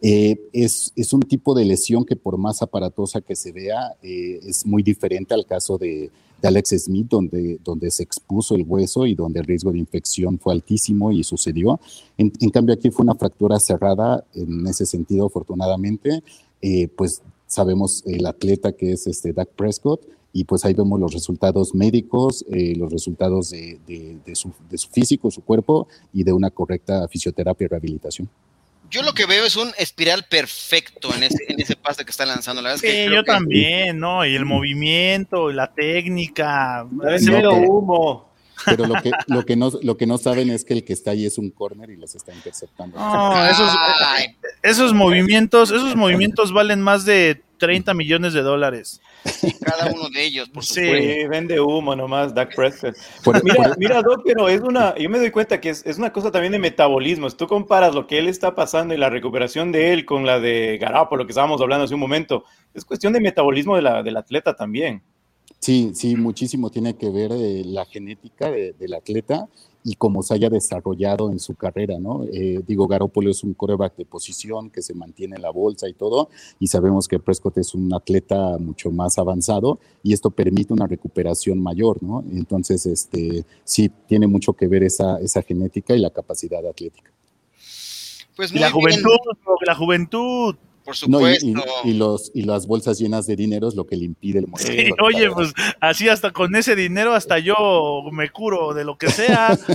[0.00, 4.38] Eh, es, es, un tipo de lesión que por más aparatosa que se vea, eh,
[4.44, 9.06] es muy diferente al caso de, de, Alex Smith, donde, donde se expuso el hueso
[9.06, 11.80] y donde el riesgo de infección fue altísimo y sucedió.
[12.16, 16.22] En, cambio, aquí fue una fractura cerrada en ese sentido, afortunadamente.
[16.62, 20.00] Eh, pues sabemos el atleta que es este Dak Prescott,
[20.32, 24.52] y pues ahí vemos los resultados médicos, eh, los resultados de, su,
[24.92, 28.28] físico, su cuerpo y de una correcta fisioterapia y rehabilitación.
[28.90, 32.24] Yo lo que veo es un espiral perfecto en ese, en ese pase que está
[32.24, 32.62] lanzando.
[32.62, 34.24] La verdad sí, yo también, ¿no?
[34.24, 36.86] Y el movimiento, la técnica.
[36.90, 38.28] No, humo.
[38.64, 41.12] Pero lo que, lo, que no, lo que no saben es que el que está
[41.12, 42.98] ahí es un corner y los está interceptando.
[42.98, 43.70] No, esos,
[44.62, 49.00] esos movimientos, esos movimientos valen más de 30 millones de dólares.
[49.64, 50.80] Cada uno de ellos, por Sí,
[51.28, 52.96] vende humo nomás, Dak Prescott.
[53.42, 56.52] mira, mira, Doc, pero es una, yo me doy cuenta que es, una cosa también
[56.52, 57.28] de metabolismo.
[57.28, 60.40] Si tú comparas lo que él está pasando y la recuperación de él con la
[60.40, 60.78] de
[61.08, 64.16] por lo que estábamos hablando hace un momento, es cuestión de metabolismo de la, del
[64.16, 65.02] atleta también.
[65.58, 69.48] Sí, sí, muchísimo tiene que ver eh, la genética del atleta
[69.88, 72.24] y cómo se haya desarrollado en su carrera, ¿no?
[72.30, 75.94] Eh, digo, Garoppolo es un coreback de posición que se mantiene en la bolsa y
[75.94, 76.28] todo,
[76.60, 81.58] y sabemos que Prescott es un atleta mucho más avanzado y esto permite una recuperación
[81.62, 82.22] mayor, ¿no?
[82.30, 87.10] Entonces, este, sí, tiene mucho que ver esa, esa genética y la capacidad atlética.
[88.36, 89.18] Pues Y muy la bien, juventud,
[89.66, 90.56] la juventud.
[90.88, 91.46] Por No, y, supuesto.
[91.84, 94.46] y- y los, y las bolsas llenas de dinero es lo que le impide el
[94.46, 94.96] Sí, movimiento.
[95.04, 99.56] oye, pues así hasta con ese dinero hasta yo me curo de lo que sea.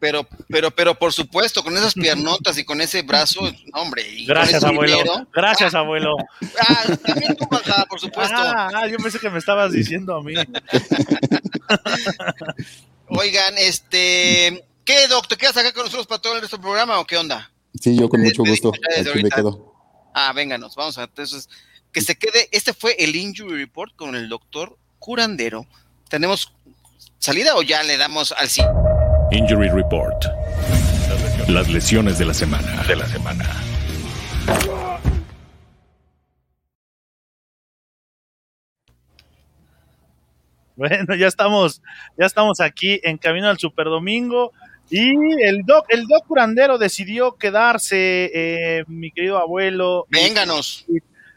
[0.00, 3.40] Pero, pero, pero por supuesto, con esas piernotas y con ese brazo,
[3.72, 4.06] no, hombre.
[4.06, 4.98] y Gracias, abuelo.
[4.98, 6.14] dinero- Gracias, abuelo.
[6.60, 8.34] Ah, también tú, por supuesto.
[8.36, 10.34] Ah, ah, yo pensé que me estabas diciendo a mí.
[13.08, 15.26] Oigan, este, ¿qué, Doc?
[15.28, 17.50] ¿Te quedas acá con nosotros para todo el resto del programa o qué onda?
[17.80, 18.72] Sí, yo con mucho Desde- gusto.
[18.96, 19.72] desde Aquí me quedo.
[20.14, 21.48] Ah, vénganos, vamos a entonces
[21.92, 22.48] que se quede.
[22.52, 25.66] Este fue el Injury Report con el doctor Curandero.
[26.08, 26.52] ¿Tenemos
[27.18, 28.62] salida o ya le damos al sí?
[29.32, 30.24] Injury Report.
[31.48, 32.82] Las lesiones de la semana.
[32.84, 33.44] De la semana.
[40.76, 41.82] Bueno, ya estamos,
[42.18, 44.52] ya estamos aquí en camino al Super Domingo.
[44.90, 45.10] Y
[45.42, 50.84] el doc, el doc curandero decidió quedarse, eh, mi querido abuelo, Vénganos.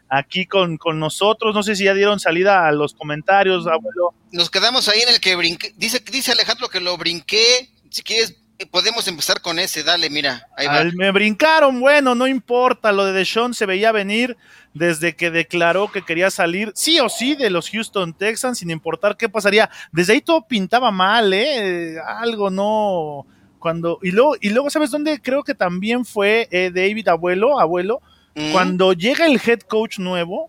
[0.08, 1.54] aquí con, con nosotros.
[1.54, 4.14] No sé si ya dieron salida a los comentarios, abuelo.
[4.32, 5.72] Nos quedamos ahí en el que brinqué.
[5.76, 7.70] Dice, dice Alejandro que lo brinqué.
[7.90, 8.36] Si quieres,
[8.70, 9.82] podemos empezar con ese.
[9.82, 10.78] Dale, mira, ahí va.
[10.78, 14.36] Al- me brincaron, bueno, no importa, lo de Deshaun se veía venir
[14.74, 19.16] desde que declaró que quería salir sí o sí de los Houston Texans, sin importar
[19.16, 19.70] qué pasaría.
[19.90, 21.96] Desde ahí todo pintaba mal, ¿eh?
[22.06, 23.26] Algo no...
[23.58, 25.20] Cuando, y luego, y luego, ¿sabes dónde?
[25.20, 28.00] Creo que también fue eh, David Abuelo, abuelo,
[28.34, 28.52] Mm.
[28.52, 30.48] cuando llega el head coach nuevo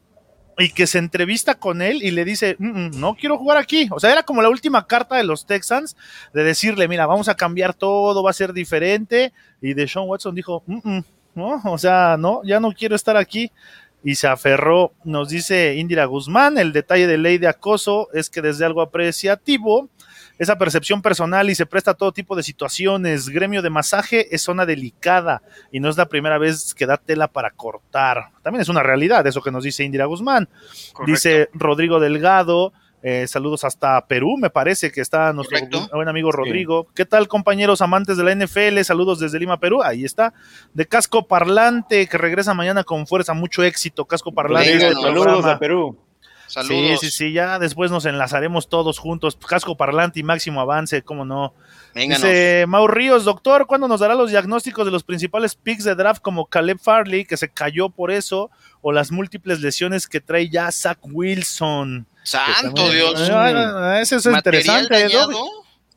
[0.59, 3.87] y que se entrevista con él y le dice, "Mm, mm, no quiero jugar aquí.
[3.91, 5.95] O sea, era como la última carta de los Texans
[6.33, 9.31] de decirle, mira, vamos a cambiar todo, va a ser diferente.
[9.61, 11.03] Y de Sean Watson dijo, "Mm, mm,
[11.35, 13.51] no, o sea, no, ya no quiero estar aquí.
[14.03, 18.41] Y se aferró, nos dice Indira Guzmán, el detalle de ley de acoso es que
[18.41, 19.89] desde algo apreciativo,
[20.39, 23.29] esa percepción personal y se presta a todo tipo de situaciones.
[23.29, 27.27] Gremio de masaje es zona delicada y no es la primera vez que da tela
[27.27, 28.31] para cortar.
[28.41, 30.47] También es una realidad eso que nos dice Indira Guzmán.
[30.93, 31.11] Correcto.
[31.11, 32.71] Dice Rodrigo Delgado,
[33.01, 35.89] eh, saludos hasta Perú, me parece que está nuestro Correcto.
[35.93, 36.87] buen amigo Rodrigo.
[36.95, 38.81] ¿Qué tal, compañeros amantes de la NFL?
[38.83, 39.81] Saludos desde Lima, Perú.
[39.83, 40.33] Ahí está.
[40.73, 43.33] De Casco Parlante, que regresa mañana con fuerza.
[43.33, 44.71] Mucho éxito, Casco Parlante.
[44.71, 45.51] Rodrigo, no, saludos Programa.
[45.53, 45.97] a Perú.
[46.49, 46.99] Saludos.
[46.99, 49.37] Sí, sí, sí, ya después nos enlazaremos todos juntos.
[49.37, 51.53] Casco Parlante y máximo avance, cómo no.
[51.95, 52.23] Vénganos.
[52.23, 56.21] Dice Mau Ríos, doctor, ¿cuándo nos dará los diagnósticos de los principales picks de draft
[56.21, 58.49] como Caleb Farley, que se cayó por eso,
[58.81, 62.07] o las múltiples lesiones que trae ya Zach Wilson?
[62.23, 63.29] Santo También- Dios.
[63.31, 65.29] Ah, Eso es interesante, ¿no?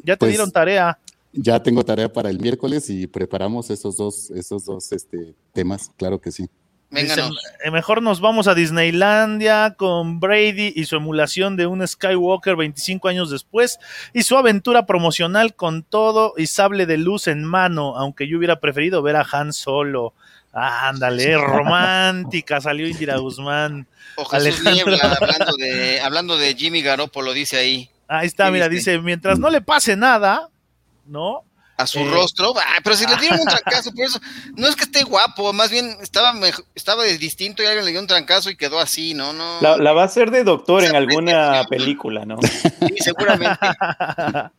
[0.05, 0.99] Ya te Pues- dieron tarea.
[1.35, 6.21] Ya tengo tarea para el miércoles y preparamos esos dos, esos dos este, temas, claro
[6.21, 6.47] que sí.
[6.94, 13.09] Eh, mejor nos vamos a Disneylandia con Brady y su emulación de un Skywalker 25
[13.09, 13.78] años después
[14.12, 18.61] y su aventura promocional con todo y sable de luz en mano, aunque yo hubiera
[18.61, 20.12] preferido ver a Han Solo.
[20.52, 23.87] Ándale, romántica, salió Indira Guzmán.
[24.16, 24.62] O Jesús.
[24.62, 27.88] Niebla, hablando de, hablando de Jimmy Garoppolo, dice ahí.
[28.07, 30.50] Ahí está, ¿Qué mira, dice, mientras no le pase nada,
[31.07, 31.44] ¿no?
[31.83, 32.11] A su Eh.
[32.11, 32.55] rostro.
[32.57, 34.21] Ah, pero si le dieron un trancazo, por eso.
[34.57, 37.90] No es que esté guapo, más bien estaba, mej- estaba de distinto y alguien le
[37.92, 39.33] dio un trancazo y quedó así, ¿no?
[39.33, 42.38] no La, la va a hacer de doctor en alguna película, ¿no?
[42.42, 43.59] Sí, seguramente.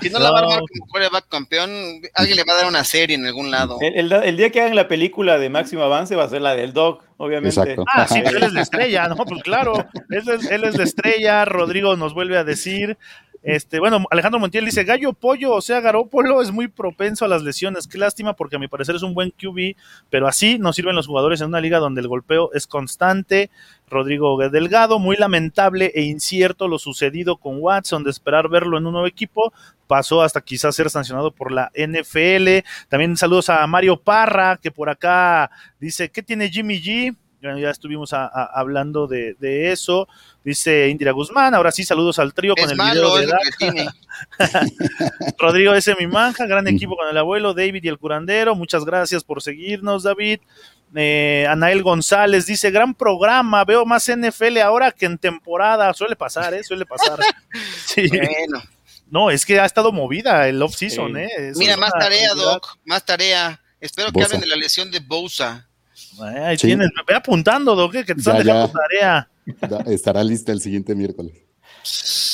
[0.00, 1.70] Si no, la va a armar como quarterback campeón,
[2.14, 3.78] alguien le va a dar una serie en algún lado.
[3.80, 6.56] El, el- el día que hagan la película de máximo avance va a ser la
[6.56, 7.60] del Doc, obviamente.
[7.60, 7.84] Exacto.
[7.94, 9.14] Ah, sí, pero él es la estrella, ¿no?
[9.14, 9.74] Pues claro,
[10.10, 11.44] él es, él es la estrella.
[11.44, 12.98] Rodrigo nos vuelve a decir.
[13.42, 17.42] Este, bueno, Alejandro Montiel dice: Gallo Pollo, o sea, Garópolo es muy propenso a las
[17.42, 17.88] lesiones.
[17.88, 19.76] Qué lástima, porque a mi parecer es un buen QB,
[20.10, 23.50] pero así nos sirven los jugadores en una liga donde el golpeo es constante.
[23.88, 28.92] Rodrigo Delgado, muy lamentable e incierto lo sucedido con Watson, de esperar verlo en un
[28.92, 29.52] nuevo equipo,
[29.86, 32.64] pasó hasta quizás ser sancionado por la NFL.
[32.88, 35.50] También saludos a Mario Parra, que por acá
[35.80, 37.16] dice: ¿Qué tiene Jimmy G?
[37.42, 40.06] Ya, ya estuvimos a- a- hablando de, de eso.
[40.44, 41.54] Dice Indira Guzmán.
[41.54, 43.34] Ahora sí, saludos al trío con el malo, video
[43.68, 43.88] de.
[45.38, 45.94] Rodrigo S.
[45.98, 48.54] Mi Manja, gran equipo con el abuelo, David y el curandero.
[48.54, 50.40] Muchas gracias por seguirnos, David.
[50.94, 55.92] Eh, Anael González dice: Gran programa, veo más NFL ahora que en temporada.
[55.94, 56.62] Suele pasar, ¿eh?
[56.62, 57.18] Suele pasar.
[57.86, 58.08] Sí.
[58.08, 58.62] Bueno,
[59.10, 61.20] No, es que ha estado movida el off-season, Sí.
[61.20, 61.28] ¿eh?
[61.50, 62.34] Eso mira, más tarea, realidad.
[62.36, 63.60] Doc, más tarea.
[63.80, 65.68] Espero que hablen de la lesión de Bosa.
[66.20, 66.68] Eh, ahí Sí.
[66.68, 68.72] tienes, ve apuntando, Doc, que te están Ya, dejando ya.
[68.72, 69.28] tarea.
[69.92, 71.32] Estará lista el siguiente miércoles.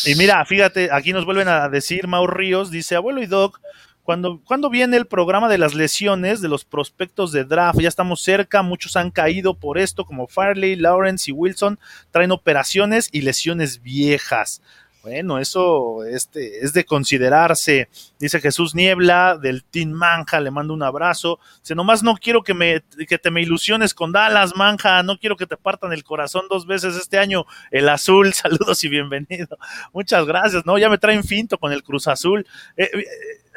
[0.06, 3.60] Y mira, fíjate, aquí nos vuelven a decir Mau Ríos, dice, abuelo y Doc,
[4.02, 7.78] cuando, cuando viene el programa de las lesiones de los prospectos de draft?
[7.80, 11.78] Ya estamos cerca, muchos han caído por esto, como Farley, Lawrence y Wilson,
[12.10, 14.62] traen operaciones y lesiones viejas.
[15.02, 17.88] Bueno, eso este, es de considerarse.
[18.18, 21.38] Dice Jesús Niebla del Team Manja, le mando un abrazo.
[21.60, 25.36] Dice, nomás no quiero que, me, que te me ilusiones con Dallas, Manja, no quiero
[25.36, 27.46] que te partan el corazón dos veces este año.
[27.70, 29.56] El azul, saludos y bienvenido.
[29.92, 30.78] Muchas gracias, ¿no?
[30.78, 32.46] Ya me traen finto con el Cruz Azul.
[32.76, 33.04] Eh, eh,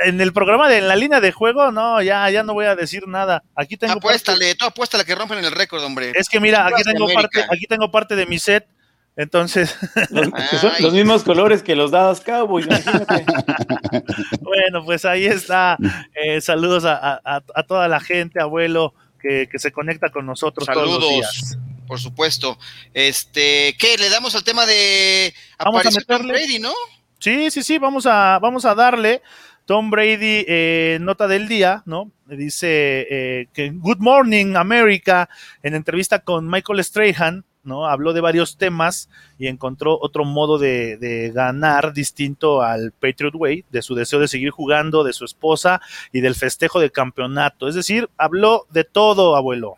[0.06, 2.76] en el programa de en la línea de juego, no, ya, ya no voy a
[2.76, 3.44] decir nada.
[3.56, 6.12] Aquí tengo apuéstale, parte, tú apuéstale que rompen el récord, hombre.
[6.16, 8.68] Es que mira, aquí tengo parte, aquí tengo parte de mi set
[9.16, 9.76] entonces.
[10.10, 12.68] Los, son los mismos colores que los dados Cowboys,
[14.42, 15.78] bueno, pues ahí está.
[16.14, 21.00] Eh, saludos a, a, toda la gente, abuelo, que, que, se conecta con nosotros saludos,
[21.00, 21.58] todos los días.
[21.88, 22.58] Por supuesto.
[22.94, 23.98] Este, ¿qué?
[23.98, 26.34] Le damos al tema de vamos a meterle.
[26.34, 26.74] Brady, ¿no?
[27.20, 29.22] Sí, sí, sí, vamos a, vamos a darle.
[29.66, 32.12] Tom Brady, eh, nota del día, ¿no?
[32.26, 35.30] Dice eh, que Good Morning America,
[35.64, 37.86] en entrevista con Michael Strahan, ¿no?
[37.86, 43.82] Habló de varios temas y encontró otro modo de, ganar distinto al Patriot Way, de
[43.82, 45.82] su deseo de seguir jugando, de su esposa
[46.12, 47.68] y del festejo del campeonato.
[47.68, 49.78] Es decir, habló de todo, abuelo.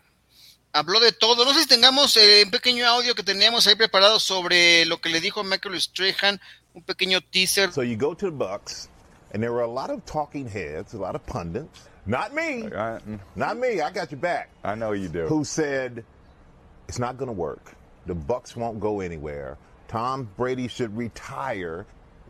[0.72, 1.44] Habló de todo.
[1.44, 5.08] No sé si tengamos eh, un pequeño audio que teníamos ahí preparado sobre lo que
[5.08, 6.40] le dijo Michael Strahan,
[6.72, 7.72] un pequeño teaser.
[7.72, 8.88] So you go to the Bucks,
[9.32, 11.88] and there were a lot of talking heads, a lot of pundits.
[12.06, 12.68] Not me.
[13.34, 13.80] Not me.
[13.80, 14.50] I got your back.
[14.62, 15.26] I know you do.
[15.26, 16.04] Who said
[16.88, 17.74] It's not going to work.
[18.06, 19.56] The Bucks won't go anywhere.
[19.88, 21.86] Tom Brady should retire.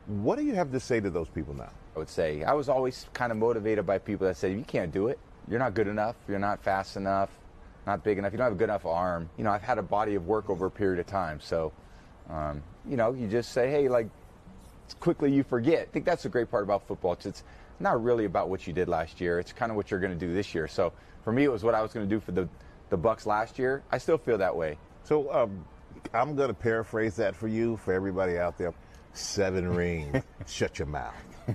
[0.06, 1.70] What do you have to say to those people now?
[1.94, 4.92] I would say I was always kind of motivated by people that said, you can't
[4.92, 5.18] do it.
[5.48, 6.16] You're not good enough.
[6.28, 7.30] You're not fast enough.
[7.86, 8.32] Not big enough.
[8.32, 9.28] You don't have a good enough arm.
[9.36, 11.40] You know, I've had a body of work over a period of time.
[11.40, 11.72] So,
[12.30, 14.08] um, you know, you just say, hey, like,
[15.00, 15.80] quickly you forget.
[15.82, 17.12] I think that's the great part about football.
[17.12, 17.42] It's, it's
[17.80, 19.38] not really about what you did last year.
[19.38, 20.66] It's kind of what you're going to do this year.
[20.66, 20.92] So
[21.22, 22.48] for me, it was what I was going to do for the
[22.90, 23.82] the Bucks last year.
[23.90, 24.78] I still feel that way.
[25.04, 25.64] So um,
[26.12, 28.72] I'm going to paraphrase that for you, for everybody out there.
[29.12, 30.22] Seven rings.
[30.46, 31.14] Shut your mouth.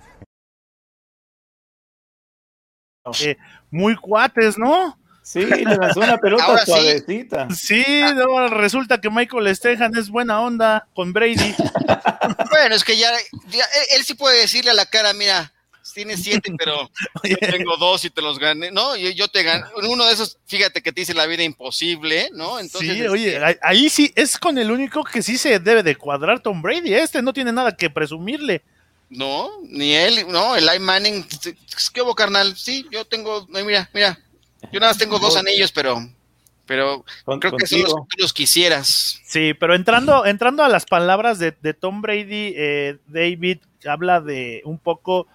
[3.22, 3.36] Eh,
[3.72, 4.96] muy cuates, ¿no?
[5.24, 7.48] Sí, le lanzó una pelota suavecita.
[7.52, 7.84] Sí,
[8.16, 11.56] no, resulta que Michael Stehan es buena onda con Brady.
[12.52, 13.12] bueno, es que ya,
[13.48, 13.66] ya,
[13.96, 15.52] él sí puede decirle a la cara, mira,
[15.94, 16.90] tienes siete, pero
[17.24, 18.96] yo tengo dos y te los gané, ¿no?
[18.96, 22.60] Yo, yo te gané, uno de esos, fíjate que te dice la vida imposible, ¿no?
[22.60, 25.96] Entonces, sí, oye, este ahí sí es con el único que sí se debe de
[25.96, 28.62] cuadrar Tom Brady, este no tiene nada que presumirle.
[29.10, 31.26] No, ni él, no, el I Manning,
[31.94, 32.56] ¿qué hubo, carnal?
[32.56, 34.20] Sí, yo tengo, mira, mira,
[34.72, 36.00] yo nada más tengo dos anillos, pero
[36.70, 37.04] pero
[37.40, 39.20] creo que son los que los quisieras.
[39.26, 44.62] Sí, pero entrando, entrando a las palabras de, de Tom Brady, eh, David habla de
[44.66, 45.26] un poco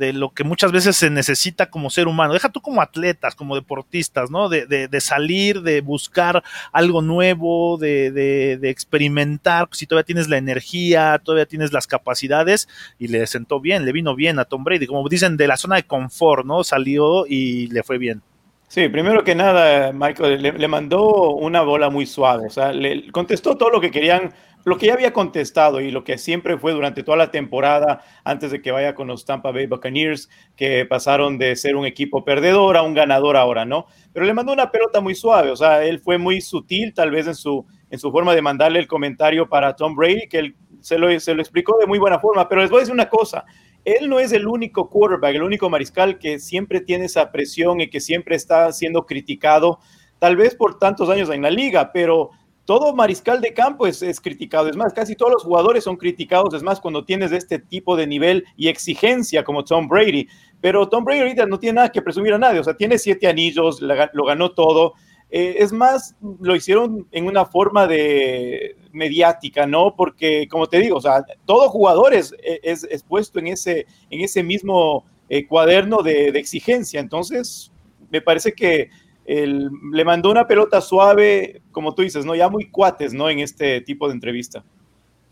[0.00, 2.32] de lo que muchas veces se necesita como ser humano.
[2.32, 4.48] Deja tú como atletas, como deportistas, ¿no?
[4.48, 6.42] De, de, salir, de buscar
[6.72, 12.66] algo nuevo, de, de, experimentar, si todavía tienes la energía, todavía tienes las capacidades,
[12.98, 15.76] y le sentó bien, le vino bien a Tom Brady, como dicen, de la zona
[15.76, 16.64] de confort, ¿no?
[16.64, 18.22] Salió y le fue bien.
[18.68, 23.12] Sí, primero que nada, Michael, le, le mandó una bola muy suave, o sea, le
[23.12, 24.32] contestó todo lo que querían
[24.64, 28.50] lo que ya había contestado y lo que siempre fue durante toda la temporada, antes
[28.50, 32.76] de que vaya con los Tampa Bay Buccaneers, que pasaron de ser un equipo perdedor
[32.76, 33.86] a un ganador ahora, ¿no?
[34.12, 37.26] Pero le mandó una pelota muy suave, o sea, él fue muy sutil tal vez
[37.26, 40.98] en su, en su forma de mandarle el comentario para Tom Brady, que él se
[40.98, 43.44] lo, se lo explicó de muy buena forma, pero les voy a decir una cosa,
[43.84, 47.88] él no es el único quarterback, el único mariscal que siempre tiene esa presión y
[47.88, 49.78] que siempre está siendo criticado,
[50.18, 52.30] tal vez por tantos años en la liga, pero
[52.70, 54.68] todo mariscal de campo es, criticado.
[54.68, 56.54] Es más, casi todos los jugadores son criticados.
[56.54, 60.28] Es más, cuando tienes este tipo de nivel y exigencia como Tom Brady.
[60.60, 62.60] Pero Tom Brady ahorita no tiene nada que presumir a nadie.
[62.60, 64.94] O sea, tiene siete anillos, lo ganó todo.
[65.32, 69.96] Eh, es más, lo hicieron en una forma de mediática, ¿no?
[69.96, 74.44] Porque, como te digo, o sea, todo jugador es, es, puesto en ese, en ese
[74.44, 77.00] mismo eh, cuaderno de, de exigencia.
[77.00, 77.72] Entonces,
[78.12, 78.90] me parece que
[79.36, 82.34] le mandó una pelota suave, como tú dices, ¿no?
[82.34, 83.30] Ya muy cuates, ¿no?
[83.30, 84.64] En este tipo de entrevista.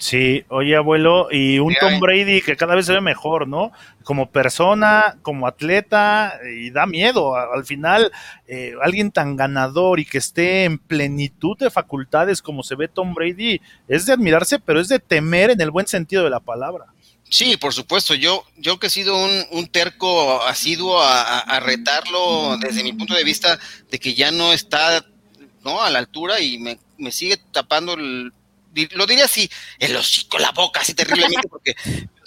[0.00, 3.72] Sí, oye abuelo, y un Tom Brady que cada vez se ve mejor, ¿no?
[4.04, 7.34] Como persona, como atleta, y da miedo.
[7.34, 8.12] Al final,
[8.46, 13.12] eh, alguien tan ganador y que esté en plenitud de facultades como se ve Tom
[13.12, 16.86] Brady, es de admirarse, pero es de temer en el buen sentido de la palabra.
[17.30, 18.14] Sí, por supuesto.
[18.14, 23.58] Yo, yo que he sido un, terco asiduo a, retarlo desde mi punto de vista
[23.90, 25.04] de que ya no está
[25.62, 25.82] ¿no?
[25.82, 28.32] a la altura y me, me sigue tapando el,
[28.92, 31.74] lo diría así, el hocico, la boca, así terriblemente, porque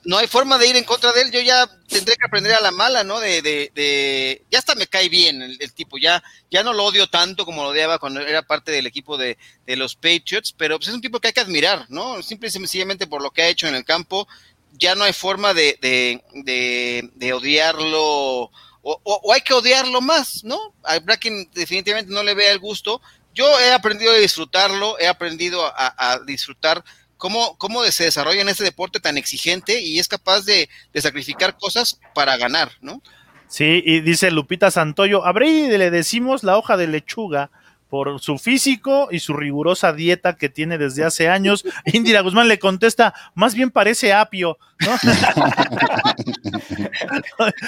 [0.04, 1.32] no hay forma de ir en contra de él.
[1.32, 3.20] Yo ya tendré que aprender a la mala, ¿no?
[3.20, 7.08] De, de, de ya hasta me cae bien el, tipo, ya, ya no lo odio
[7.08, 10.90] tanto como lo odiaba cuando era parte del equipo de, de los Patriots, pero pues
[10.90, 12.22] es un tipo que hay que admirar, ¿no?
[12.24, 14.28] Simple y sencillamente por lo que ha hecho en el campo,
[14.74, 18.52] ya no hay forma de, de, de odiarlo.
[18.84, 20.58] O, hay que odiarlo más, ¿no?
[20.84, 23.02] A Bracken definitivamente no le vea el gusto.
[23.34, 26.84] Yo he aprendido a disfrutarlo, he aprendido a, disfrutar
[27.18, 32.00] cómo, cómo se desarrolla en este deporte tan exigente y es capaz de, sacrificar cosas
[32.14, 33.02] para ganar, ¿no?
[33.48, 37.52] Sí, y dice Lupita Santoyo, a Brady le decimos la hoja de lechuga
[37.92, 41.66] por su físico y su rigurosa dieta que tiene desde hace años.
[41.92, 44.92] Indira Guzmán le contesta, más bien parece apio, ¿no?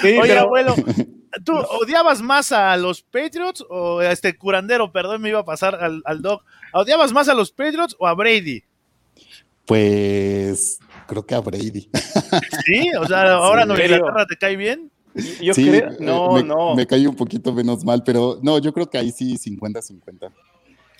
[0.22, 0.74] Oye, abuelo,
[1.44, 1.52] ¿tú
[1.82, 6.00] odiabas más a los Patriots o a este curandero, perdón, me iba a pasar al,
[6.06, 8.64] al doc, ¿odiabas más a los Patriots o a Brady?
[9.66, 11.90] Pues creo que a Brady.
[12.64, 14.90] Sí, o sea, ahora no Inglaterra te cae bien.
[15.40, 16.74] Yo creo, eh, no, me, no.
[16.74, 20.32] Me cae un poquito menos mal, pero no, yo creo que ahí sí 50-50.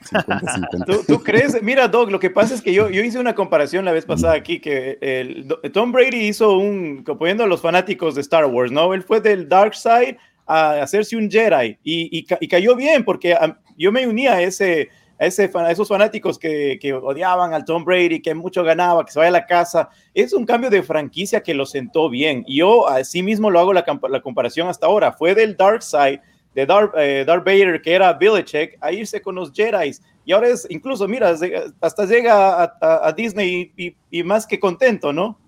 [0.03, 1.61] 50, ¿Tú, ¿Tú, crees?
[1.63, 4.35] Mira, Doc, lo que pasa es que yo, yo hice una comparación la vez pasada
[4.35, 8.95] aquí, que el, Tom Brady hizo un, poniendo a los fanáticos de Star Wars, ¿no?
[8.95, 13.35] Él fue del Dark Side a hacerse un Jedi y, y, y cayó bien porque
[13.79, 15.27] yo me unía a ese, a,
[15.71, 19.47] esos fanáticos que, odiaban al Tom Brady, que mucho ganaba, que se vaya a la
[19.47, 19.89] casa.
[20.13, 22.45] Es un cambio de franquicia que lo sentó bien.
[22.47, 23.85] Y yo así mismo lo hago la,
[24.23, 25.13] comparación hasta ahora.
[25.13, 26.21] Fue del Dark Side,
[26.55, 29.93] de Darth, eh, Vader, que era Belichick, a irse con los Jedi.
[30.25, 31.35] Y ahora es, incluso, mira,
[31.81, 35.39] hasta llega a, Disney y, más que contento, ¿no?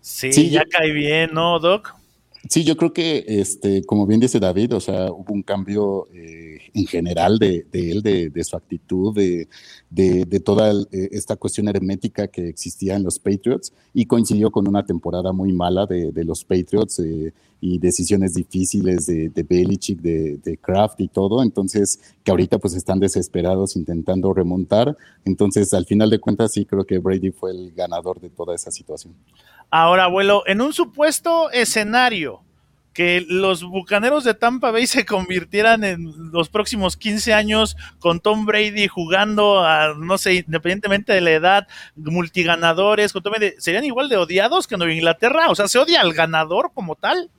[0.00, 1.94] Sí, ya cae bien, ¿no, Doc?
[2.48, 6.47] Sí, yo creo que, este, como bien dice David, o sea, hubo un cambio eh,
[6.78, 12.94] en general de, él, de, su actitud, de, toda eh, esta cuestión hermética que existía
[12.94, 17.78] en los Patriots y coincidió con una temporada muy mala de, los Patriots eh, y
[17.78, 21.42] decisiones difíciles de, de Belichick, de, Kraft y todo.
[21.42, 24.96] Entonces, que ahorita pues están desesperados intentando remontar.
[25.24, 28.70] Entonces, al final de cuentas, sí creo que Brady fue el ganador de toda esa
[28.70, 29.14] situación.
[29.70, 32.40] Ahora, abuelo, en un supuesto escenario
[32.98, 38.44] que los bucaneros de Tampa Bay se convirtieran en los próximos 15 años con Tom
[38.44, 44.08] Brady jugando a, no sé, independientemente de la edad, multiganadores, con Tom Brady, ¿serían igual
[44.08, 45.48] de odiados que Nueva Inglaterra?
[45.48, 47.30] O sea, ¿se odia al ganador como tal?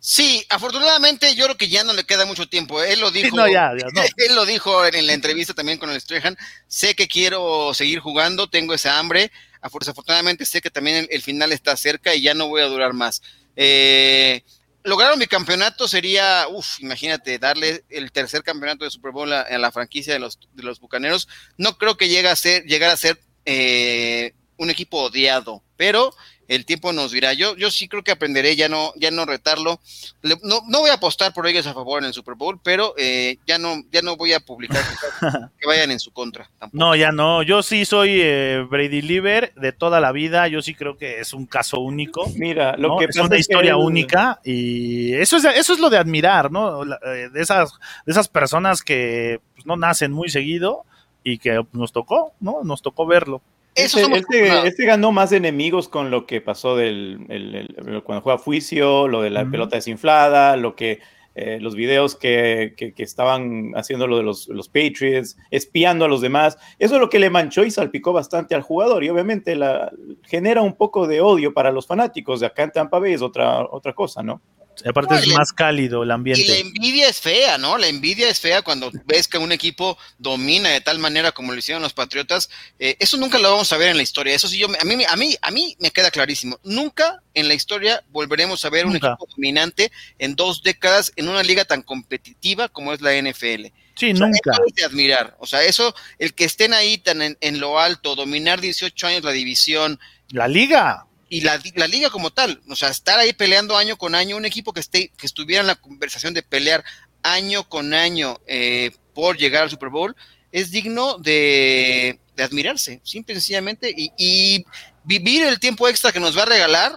[0.00, 2.82] Sí, afortunadamente yo creo que ya no le queda mucho tiempo.
[2.82, 3.38] Él lo dijo.
[3.46, 6.36] Él lo dijo en la entrevista también con el Strehan.
[6.68, 9.32] Sé que quiero seguir jugando, tengo esa hambre.
[9.62, 13.22] Afortunadamente sé que también el, final está cerca y ya no voy a durar más.
[13.56, 14.42] Eh,
[14.84, 19.72] lograron mi campeonato sería, uff, imagínate, darle el tercer campeonato de Super Bowl a, la
[19.72, 21.26] franquicia de los, de los Bucaneros.
[21.56, 26.14] No creo que llegue a ser, llegar a ser eh, un equipo odiado, pero
[26.48, 27.32] el tiempo nos dirá.
[27.32, 29.80] Yo, yo sí creo que aprenderé ya no, ya no retarlo.
[30.22, 33.38] no, no voy a apostar por ellos a favor en el Super Bowl, pero eh,
[33.46, 34.82] ya no, ya no voy a publicar
[35.58, 36.50] que vayan en su contra.
[36.72, 37.42] No, ya no.
[37.42, 40.48] Yo sí soy eh, Brady Liver de toda la vida.
[40.48, 42.24] Yo sí creo que es un caso único.
[42.36, 46.50] Mira, lo que es una historia única y eso es, eso es lo de admirar,
[46.50, 46.82] ¿no?
[46.84, 47.72] Eh, de esas,
[48.06, 50.84] de esas personas que pues, no nacen muy seguido
[51.22, 52.62] y que nos tocó, ¿no?
[52.62, 53.42] Nos tocó verlo.
[53.74, 59.20] Este, este, este, ganó más enemigos con lo que pasó del cuando juega Fuicio, lo
[59.20, 61.00] de la pelota desinflada, lo que
[61.36, 66.20] eh, los videos que, que, estaban haciendo lo de los, los, Patriots, espiando a los
[66.20, 66.56] demás.
[66.78, 69.90] Eso es lo que le manchó y salpicó bastante al jugador y obviamente la,
[70.22, 73.66] genera un poco de odio para los fanáticos de acá en Tampa Bay, es otra,
[73.68, 74.40] otra cosa, ¿no?
[74.84, 76.42] Aparte es más cálido el ambiente.
[76.42, 77.78] Y la envidia es fea, ¿no?
[77.78, 81.58] La envidia es fea cuando ves que un equipo domina de tal manera como lo
[81.58, 82.50] hicieron los Patriotas.
[82.78, 84.34] Eh, eso nunca lo vamos a ver en la historia.
[84.34, 86.58] Eso sí, yo, a mí, a mí, a mí me queda clarísimo.
[86.64, 91.42] Nunca en la historia volveremos a ver un equipo dominante en dos décadas en una
[91.42, 93.66] liga tan competitiva como es la NFL.
[93.96, 94.52] Sí, nunca.
[94.52, 95.36] Eso es de admirar.
[95.38, 99.24] O sea, eso, el que estén ahí tan en, en lo alto, dominar 18 años
[99.24, 100.00] la división.
[100.30, 104.14] La liga y la, la, liga como tal, o sea, estar ahí peleando año con
[104.14, 106.84] año, un equipo que, esté, que estuviera en la conversación de pelear
[107.22, 110.14] año con año eh, por llegar al Super Bowl,
[110.52, 114.64] es digno de, admirarse, simple y sencillamente, y,
[115.06, 116.92] vivir el tiempo extra que nos va a regalar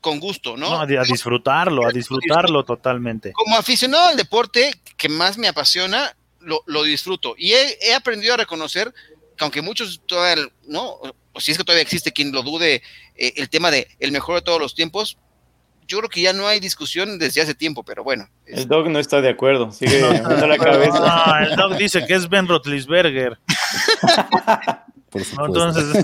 [0.00, 0.80] con gusto, ¿no?
[0.80, 3.32] a disfrutarlo, a disfrutarlo totalmente.
[3.32, 8.34] Como aficionado al deporte que más me apasiona, lo, lo disfruto, y he, he aprendido
[8.34, 8.94] a reconocer
[9.36, 11.00] que aunque muchos todavía, ¿no?
[11.34, 12.82] O si es que todavía existe quien lo dude,
[13.16, 15.18] eh, el tema de el mejor de todos los tiempos,
[15.86, 18.28] yo creo que ya no hay discusión desde hace tiempo, pero bueno.
[18.46, 20.00] El Dog no está de acuerdo, sigue
[20.48, 21.00] la cabeza.
[21.00, 23.38] No, el Dog dice que es Ben Rotlisberger.
[25.10, 25.68] por supuesto.
[25.68, 26.02] Entonces,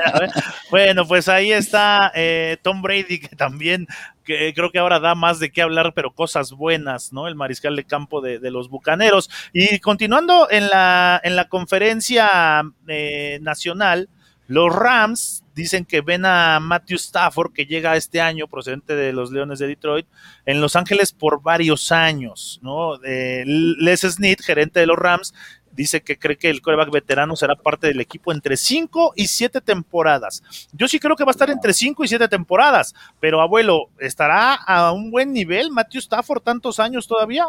[0.70, 3.86] bueno, pues ahí está eh, Tom Brady, que también
[4.24, 7.28] que creo que ahora da más de qué hablar, pero cosas buenas, ¿no?
[7.28, 9.30] El mariscal de campo de, los Bucaneros.
[9.52, 14.08] Y continuando en la, en la conferencia eh, nacional,
[14.46, 19.30] los Rams dicen que ven a Matthew Stafford, que llega este año procedente de los
[19.30, 20.06] Leones de Detroit,
[20.46, 22.98] en Los Ángeles por varios años, ¿no?
[23.02, 25.34] Les Snead, gerente de los Rams,
[25.72, 29.60] dice que cree que el coreback veterano será parte del equipo entre 5 y 7
[29.60, 30.42] temporadas.
[30.72, 34.54] Yo sí creo que va a estar entre 5 y 7 temporadas, pero abuelo, ¿estará
[34.54, 37.46] a un buen nivel Matthew Stafford tantos años todavía?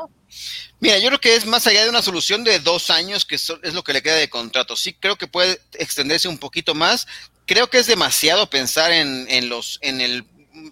[0.79, 3.73] Mira, yo creo que es más allá de una solución de dos años, que es
[3.73, 4.75] lo que le queda de contrato.
[4.75, 7.07] Sí creo que puede extenderse un poquito más.
[7.45, 10.25] Creo que es demasiado pensar en, en los, en el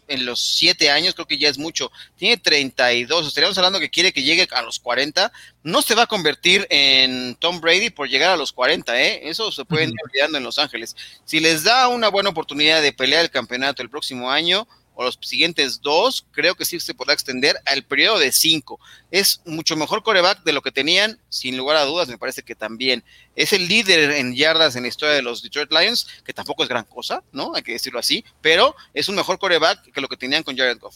[0.07, 1.91] en los siete años, creo que ya es mucho.
[2.17, 5.31] Tiene 32, estaríamos hablando que quiere que llegue a los 40.
[5.63, 9.21] No se va a convertir en Tom Brady por llegar a los 40, ¿eh?
[9.29, 10.95] Eso se puede ir olvidando en Los Ángeles.
[11.25, 15.17] Si les da una buena oportunidad de pelear el campeonato el próximo año, o los
[15.21, 18.79] siguientes dos, creo que sí se podrá extender al periodo de cinco.
[19.09, 22.55] Es mucho mejor coreback de lo que tenían, sin lugar a dudas, me parece que
[22.55, 23.03] también.
[23.35, 26.69] Es el líder en yardas en la historia de los Detroit Lions, que tampoco es
[26.69, 27.53] gran cosa, ¿no?
[27.55, 30.79] Hay que decirlo así, pero es un mejor coreback que lo que tenían con Jared
[30.79, 30.95] Goff.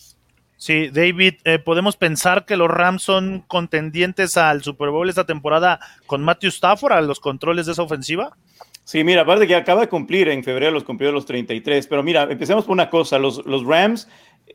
[0.58, 5.80] Sí, David, eh, podemos pensar que los Rams son contendientes al Super Bowl esta temporada
[6.08, 8.38] con Matthew Stafford a los controles de esa ofensiva.
[8.86, 12.28] Sí, mira, aparte que acaba de cumplir en febrero los cumplió los 33, pero mira,
[12.30, 14.08] empecemos por una cosa, los, los Rams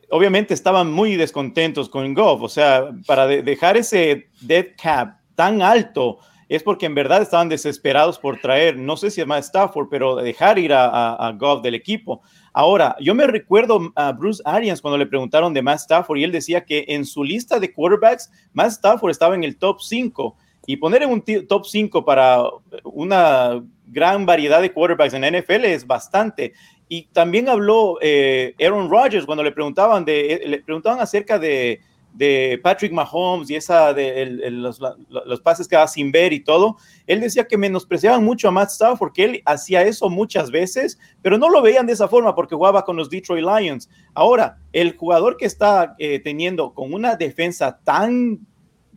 [0.09, 6.19] obviamente estaban muy descontentos con Goff, o sea, para dejar ese dead cap tan alto
[6.47, 10.15] es porque en verdad estaban desesperados por traer, no sé si es más Stafford, pero
[10.15, 12.21] dejar ir a, a, Goff del equipo.
[12.53, 16.31] Ahora, yo me recuerdo a Bruce Arians cuando le preguntaron de Matt Stafford y él
[16.33, 20.35] decía que en su lista de quarterbacks, Matt Stafford estaba en el top 5
[20.67, 22.43] y poner en un top 5 para
[22.83, 26.53] una gran variedad de quarterbacks en la NFL es bastante.
[26.87, 31.79] Y también habló eh, Aaron Rodgers cuando le preguntaban, eh, le preguntaban acerca de,
[32.13, 34.79] de Patrick Mahomes y esa de los,
[35.09, 36.77] los, pases que va sin ver y todo.
[37.07, 41.37] Él decía que menospreciaban mucho a Matt Stafford porque él hacía eso muchas veces, pero
[41.37, 43.89] no lo veían de esa forma porque jugaba con los Detroit Lions.
[44.13, 48.39] Ahora, el jugador que está eh, teniendo con una defensa tan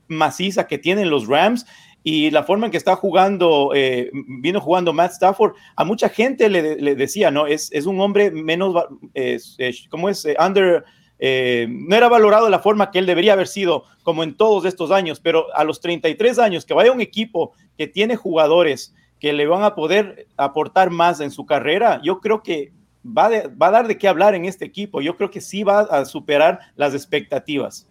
[0.09, 1.67] maciza que tienen los Rams
[2.07, 6.51] y la forma en que está jugando, eh, vino jugando Matt Stafford, a mucha gente
[6.51, 7.47] le, decía, ¿no?
[7.47, 8.77] Es, es, un hombre menos,
[9.15, 9.57] es,
[9.89, 10.23] ¿cómo es?
[10.27, 10.85] Eh, under,
[11.19, 14.67] eh, no era valorado de la forma que él debería haber sido, como en todos
[14.67, 19.33] estos años, pero a los 33 años, que vaya un equipo que tiene jugadores que
[19.33, 23.71] le van a poder aportar más en su carrera, yo creo que va, va a
[23.71, 26.93] dar de qué hablar en este equipo, yo creo que sí va a superar las
[26.93, 27.89] expectativas.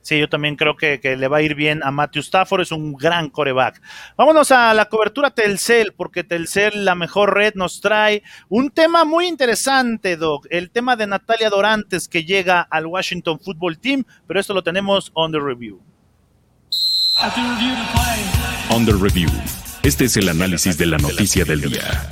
[0.00, 2.94] Sí, yo también creo que, le va a ir bien a Matthew Stafford, es un
[2.94, 3.82] gran coreback.
[4.16, 9.26] Vámonos a la cobertura Telcel, porque Telcel, la mejor red, nos trae un tema muy
[9.26, 14.54] interesante, Doc, el tema de Natalia Dorantes que llega al Washington Football Team, pero esto
[14.54, 15.80] lo tenemos on the review.
[18.70, 19.28] On the review.
[19.82, 22.08] Este es el análisis de la noticia del día.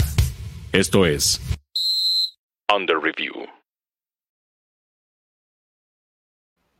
[0.72, 1.40] Esto es
[2.68, 3.46] On the review.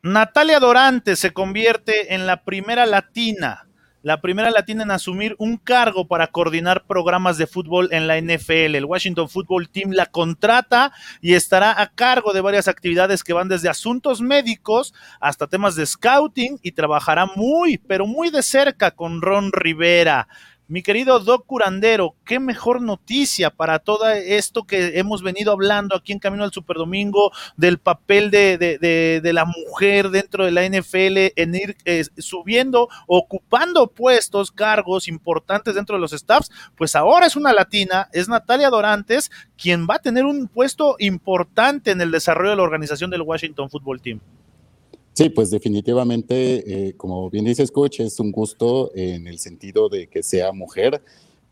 [0.07, 3.67] Natalia Dorante se convierte en la primera latina,
[4.03, 8.77] la primera latina en asumir un cargo para coordinar programas de fútbol en la NFL.
[8.77, 13.49] El Washington Football Team la contrata y estará a cargo de varias actividades que van
[13.49, 19.21] desde asuntos médicos hasta temas de scouting y trabajará muy, pero muy de cerca con
[19.21, 20.29] Ron Rivera.
[20.69, 26.11] Mi querido Doc Curandero, qué mejor noticia para todo esto que hemos venido hablando aquí
[26.11, 31.77] en Camino al Superdomingo, del papel de, la mujer dentro de la NFL en ir
[31.85, 38.09] eh, subiendo, ocupando puestos, cargos importantes dentro de los staffs, pues ahora es una latina,
[38.13, 42.65] es Natalia Dorantes, quien va a tener un puesto importante en el desarrollo de la
[42.65, 44.21] organización del Washington Football Team.
[45.17, 50.09] Sí, pues definitivamente, eh, como bien dices, coach, es un gusto en el sentido de
[50.09, 51.03] que sea mujer,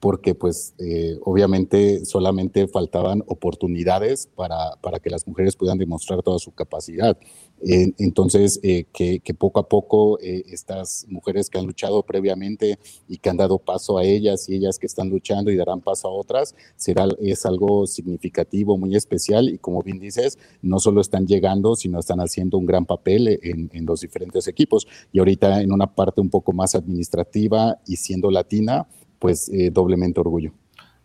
[0.04, 6.38] porque pues eh, obviamente solamente faltaban oportunidades para, para, que las mujeres puedan demostrar toda
[6.38, 7.16] su capacidad.
[7.62, 12.78] entonces, eh, que, poco a poco eh, estas mujeres que han luchado previamente
[13.08, 16.08] y que han dado paso a ellas y ellas que están luchando y darán paso
[16.08, 21.26] a otras, será, es algo significativo, muy especial y como bien dices, no solo están
[21.26, 24.86] llegando, sino están haciendo un gran papel en, en los diferentes equipos.
[25.12, 28.86] Y ahorita en una parte un poco más administrativa y siendo latina,
[29.24, 30.52] pues eh, doblemente orgullo.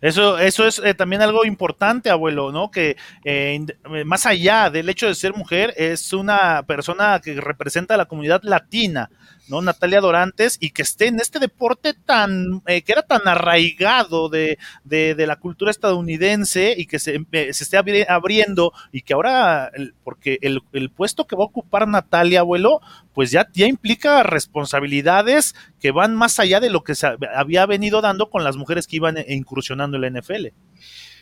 [0.01, 2.70] Eso, eso es eh, también algo importante, abuelo, ¿no?
[2.70, 3.65] Que eh,
[4.03, 8.41] más allá del hecho de ser mujer, es una persona que representa a la comunidad
[8.43, 9.09] latina
[9.50, 9.62] ¿no?
[9.62, 14.58] Natalia Dorantes, y que esté en este deporte tan, eh, que era tan arraigado de,
[14.84, 19.72] de, la cultura estadounidense y que se, eh, se esté abriendo y que ahora,
[20.04, 22.82] porque el, el, puesto que va a ocupar Natalia, abuelo,
[23.14, 28.02] pues ya, ya implica responsabilidades que van más allá de lo que se había venido
[28.02, 30.47] dando con las mujeres que iban incursionando en la NFL.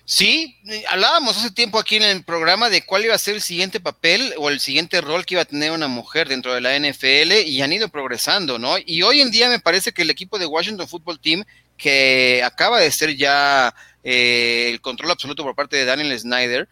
[0.09, 0.55] Sí,
[0.89, 4.33] hablábamos hace tiempo aquí en el programa de cuál iba a ser el siguiente papel
[4.37, 7.61] o el siguiente rol que iba a tener una mujer dentro de la NFL y
[7.61, 8.77] han ido progresando, ¿no?
[8.85, 11.43] Y hoy en día me parece que el equipo de Washington Football Team,
[11.75, 16.69] que acaba de ser ya eh, el control absoluto por parte de Daniel Snyder,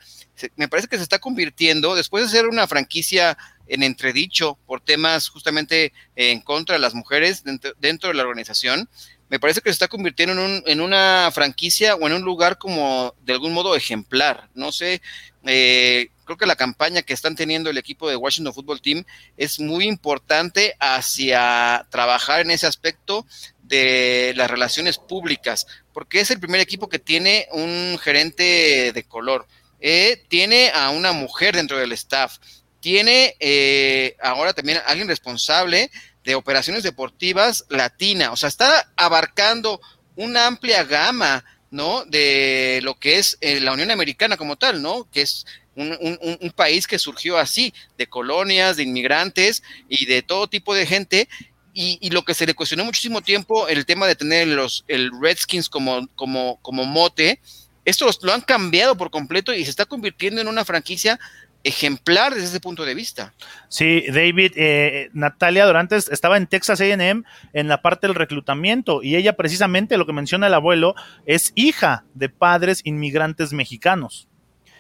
[0.56, 5.28] me parece que se está convirtiendo, después de ser una franquicia en entredicho por temas
[5.28, 8.88] justamente en contra de las mujeres dentro de la organización,
[9.30, 12.57] me parece que se está convirtiendo en, un, en una franquicia o en un lugar
[12.57, 14.49] como de algún modo ejemplar.
[14.53, 15.01] No sé,
[15.45, 19.05] eh, creo que la campaña que están teniendo el equipo de Washington Football Team
[19.38, 23.26] es muy importante hacia trabajar en ese aspecto
[23.63, 29.47] de las relaciones públicas, porque es el primer equipo que tiene un gerente de color,
[29.80, 32.38] eh, tiene a una mujer dentro del staff,
[32.80, 35.89] tiene eh, ahora también a alguien responsable
[36.26, 39.80] de operaciones deportivas latina, o sea, está abarcando
[40.15, 42.03] una amplia gama, ¿no?
[42.05, 45.09] De lo que es eh, la Unión Americana como tal, ¿no?
[45.11, 45.45] Que es
[45.76, 45.97] un,
[46.41, 51.28] un, país que surgió así, de colonias, de inmigrantes y de todo tipo de gente.
[51.73, 55.11] Y, y, lo que se le cuestionó muchísimo tiempo, el tema de tener los, el
[55.21, 57.41] Redskins como, como, como mote,
[57.84, 61.19] esto lo han cambiado por completo y se está convirtiendo en una franquicia
[61.66, 63.34] ejemplar desde ese punto de vista.
[63.68, 69.16] Sí, David, eh, Natalia Dorantes estaba en Texas AM en la parte del reclutamiento y
[69.16, 70.95] ella precisamente, lo que menciona el abuelo,
[71.26, 74.30] es hija de padres inmigrantes mexicanos.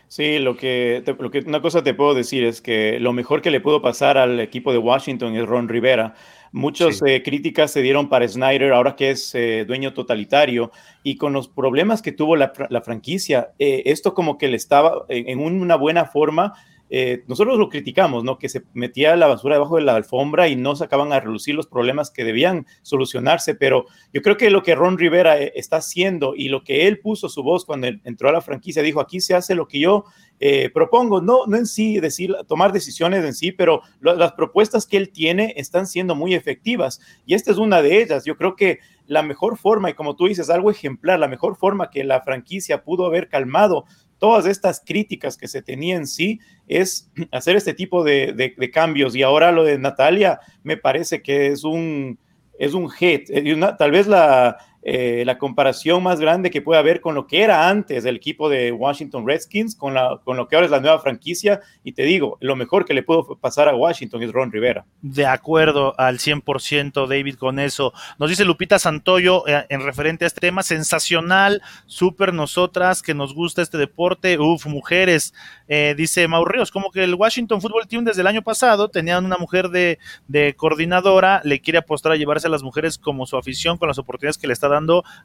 [0.07, 3.49] Sí, lo que, lo que una cosa te puedo decir es que lo mejor que
[3.49, 6.13] le pudo pasar al equipo de Washington es Ron Rivera.
[6.51, 10.71] Muchas eh, críticas se dieron para Snyder ahora que es eh, dueño totalitario
[11.03, 12.53] y con los problemas que tuvo la,
[12.85, 16.53] franquicia, esto como que le estaba en una buena forma
[16.89, 18.37] eh, nosotros lo criticamos, ¿no?
[18.37, 21.67] Que se metía la basura debajo de la alfombra y no sacaban a relucir los
[21.67, 26.35] problemas que debían solucionarse, pero yo creo que lo que Ron Rivera eh, está haciendo
[26.35, 29.33] y lo que él puso su voz cuando entró a la franquicia, dijo, aquí se
[29.33, 30.05] hace lo que yo
[30.39, 34.97] eh, propongo, no, no en sí decir, tomar decisiones en sí, pero las propuestas que
[34.97, 38.25] él tiene están siendo muy efectivas y esta es una de ellas.
[38.25, 41.89] Yo creo que la mejor forma, y como tú dices, algo ejemplar, la mejor forma
[41.89, 43.85] que la franquicia pudo haber calmado
[44.19, 49.15] todas estas críticas que se tenían en sí es hacer este tipo de, cambios.
[49.15, 52.17] Y ahora lo de Natalia me parece que es un,
[52.59, 53.29] es un hit.
[53.29, 54.57] Eh, tal vez la,
[54.87, 58.49] eh, la comparación más grande que puede haber con lo que era antes del equipo
[58.49, 61.59] de Washington Redskins, con, la, con lo que ahora es la nueva franquicia.
[61.83, 64.85] Y te digo, lo mejor que le pudo pasar a Washington es Ron Rivera.
[65.01, 67.93] De acuerdo al 100%, David, con eso.
[68.19, 73.33] Nos dice Lupita Santoyo eh, en referente a este tema, sensacional, súper nosotras, que nos
[73.33, 74.37] gusta este deporte.
[74.37, 75.33] Uf, mujeres,
[75.67, 79.37] eh, dice Maurrios, como que el Washington Football Team desde el año pasado tenían una
[79.37, 83.79] mujer de, de coordinadora, le quiere apostar a llevarse a las mujeres como su afición
[83.79, 84.74] con las oportunidades que le está dando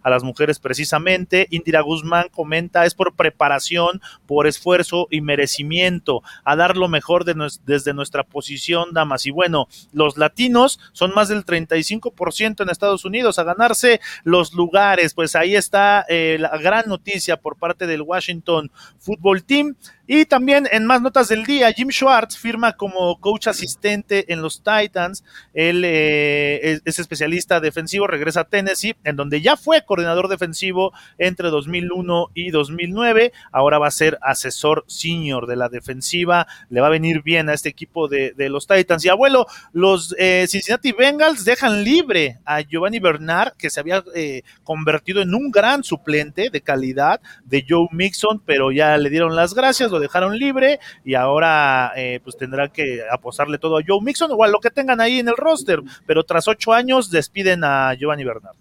[0.03, 1.47] a las mujeres precisamente.
[1.51, 7.35] Indira Guzmán comenta, es por preparación, por esfuerzo y merecimiento, a dar lo mejor de
[7.65, 9.27] desde nuestra posición, damas.
[9.27, 15.15] Y bueno, los latinos son más del 35% en Estados Unidos, a ganarse los lugares.
[15.15, 19.77] Pues ahí está eh, la gran noticia por parte del Washington Football Team.
[20.13, 24.61] Y también en más notas del día, Jim Schwartz firma como coach asistente en los
[24.65, 25.23] Titans.
[25.55, 31.51] Él eh, es, especialista defensivo, regresa a Tennessee, en donde ya fue coordinador defensivo entre
[31.51, 33.33] 2001 y 2009.
[33.53, 36.49] Ahora va a ser asesor senior de la defensiva.
[36.71, 39.05] Le va a venir bien a este equipo de, los Titans.
[39.05, 44.43] Y abuelo, los eh, Cincinnati Bengals dejan libre a Giovanni Bernard, que se había eh,
[44.65, 49.55] convertido en un gran suplente de calidad de Joe Mixon, pero ya le dieron las
[49.55, 54.43] gracias dejaron libre y ahora eh, pues tendrá que apostarle todo a Joe Mixon o
[54.43, 58.25] a lo que tengan ahí en el roster, pero tras ocho años despiden a Giovanni
[58.25, 58.57] Bernard.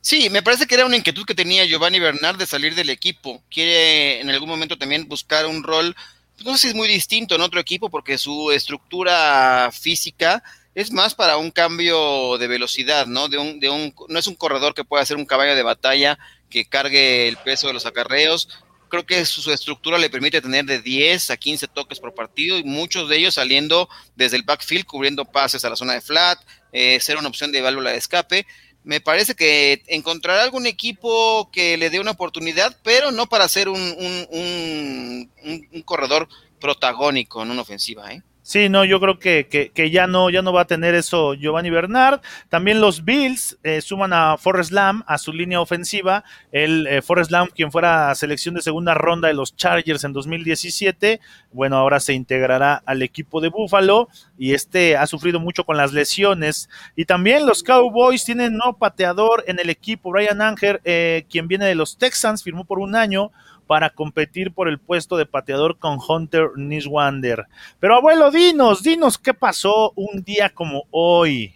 [0.00, 3.42] Sí, me parece que era una inquietud que tenía Giovanni Bernard de salir del equipo.
[3.50, 5.94] Quiere en algún momento también buscar un rol,
[6.34, 10.42] pues, no sé si es muy distinto en otro equipo porque su estructura física
[10.74, 13.28] es más para un cambio de velocidad, ¿no?
[13.28, 16.18] De un, de un, no es un corredor que pueda ser un caballo de batalla
[16.50, 18.48] que cargue el peso de los acarreos,
[18.88, 22.64] creo que su, estructura le permite tener de 10 a 15 toques por partido y
[22.64, 26.38] muchos de ellos saliendo desde el backfield, cubriendo pases a la zona de flat,
[26.72, 28.46] eh, ser una opción de válvula de escape.
[28.82, 33.68] Me parece que encontrará algún equipo que le dé una oportunidad, pero no para ser
[33.68, 36.28] un, un, un, un corredor
[36.60, 38.12] protagónico en una ofensiva.
[38.12, 38.22] ¿eh?
[38.46, 41.70] Sí, no, yo creo que, que, ya no ya no va a tener eso Giovanni
[41.70, 42.20] Bernard.
[42.50, 46.24] También los Bills eh, suman a Forrest Lamb a su línea ofensiva.
[46.52, 51.22] El eh, Forrest Lamb, quien fuera selección de segunda ronda de los Chargers en 2017,
[51.52, 55.94] bueno, ahora se integrará al equipo de Buffalo y este ha sufrido mucho con las
[55.94, 56.68] lesiones.
[56.96, 60.10] Y también los Cowboys tienen no pateador en el equipo.
[60.10, 63.32] Brian Anger, eh, quien viene de los Texans, firmó por un año
[63.66, 67.46] para competir por el puesto de pateador con Hunter Niswander.
[67.80, 71.54] Pero abuelo, dinos, dinos qué pasó un día como hoy.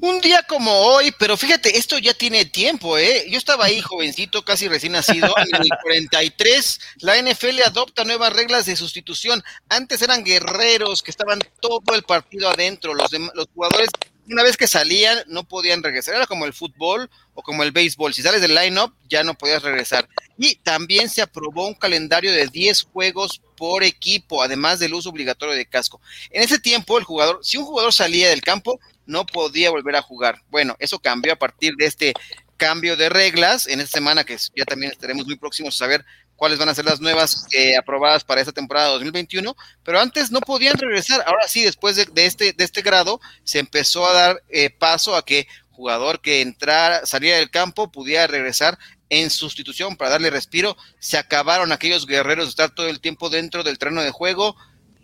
[0.00, 3.26] Un día como hoy, pero fíjate, esto ya tiene tiempo, ¿eh?
[3.28, 8.64] Yo estaba ahí jovencito, casi recién nacido, en el 43, la NFL adopta nuevas reglas
[8.66, 9.42] de sustitución.
[9.68, 13.88] Antes eran guerreros que estaban todo el partido adentro, los, los jugadores
[14.30, 18.14] una vez que salían no podían regresar, era como el fútbol o como el béisbol,
[18.14, 20.08] si sales del line-up ya no podías regresar.
[20.36, 25.54] Y también se aprobó un calendario de 10 juegos por equipo, además del uso obligatorio
[25.54, 26.00] de casco.
[26.30, 30.02] En ese tiempo el jugador, si un jugador salía del campo, no podía volver a
[30.02, 30.42] jugar.
[30.50, 32.12] Bueno, eso cambió a partir de este
[32.56, 36.04] cambio de reglas en esta semana que ya también estaremos muy próximos a saber
[36.38, 40.40] cuáles van a ser las nuevas eh, aprobadas para esta temporada 2021, pero antes no
[40.40, 41.22] podían regresar.
[41.26, 45.24] Ahora sí, después de, este, de este grado, se empezó a dar eh, paso a
[45.24, 48.78] que jugador que entrara, salía del campo pudiera regresar
[49.10, 50.76] en sustitución para darle respiro.
[51.00, 54.54] Se acabaron aquellos guerreros de estar todo el tiempo dentro del terreno de juego.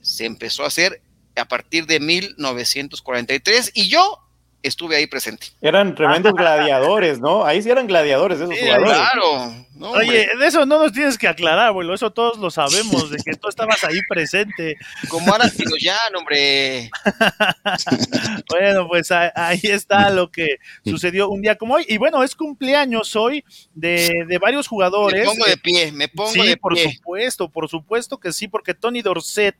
[0.03, 1.03] Se empezó a hacer
[1.35, 4.20] a partir de 1943 y yo
[4.62, 5.49] estuve ahí presente.
[5.61, 7.45] Eran tremendos gladiadores, ¿no?
[7.45, 8.95] Ahí sí eran gladiadores esos jugadores.
[8.95, 9.66] Claro.
[9.81, 13.35] Oye, de eso no nos tienes que aclarar, abuelo, eso todos lo sabemos, de que
[13.35, 14.77] tú estabas ahí presente.
[15.09, 15.51] Como ahora
[15.81, 16.91] ya, hombre.
[18.51, 21.87] bueno, pues ahí está lo que sucedió un día como hoy.
[21.89, 23.45] Y bueno, es cumpleaños hoy
[23.75, 25.20] de, de varios jugadores.
[25.20, 26.51] Me pongo de pie, me pongo de pie.
[26.51, 29.57] Sí, por supuesto, por supuesto que sí, porque Tony Dorset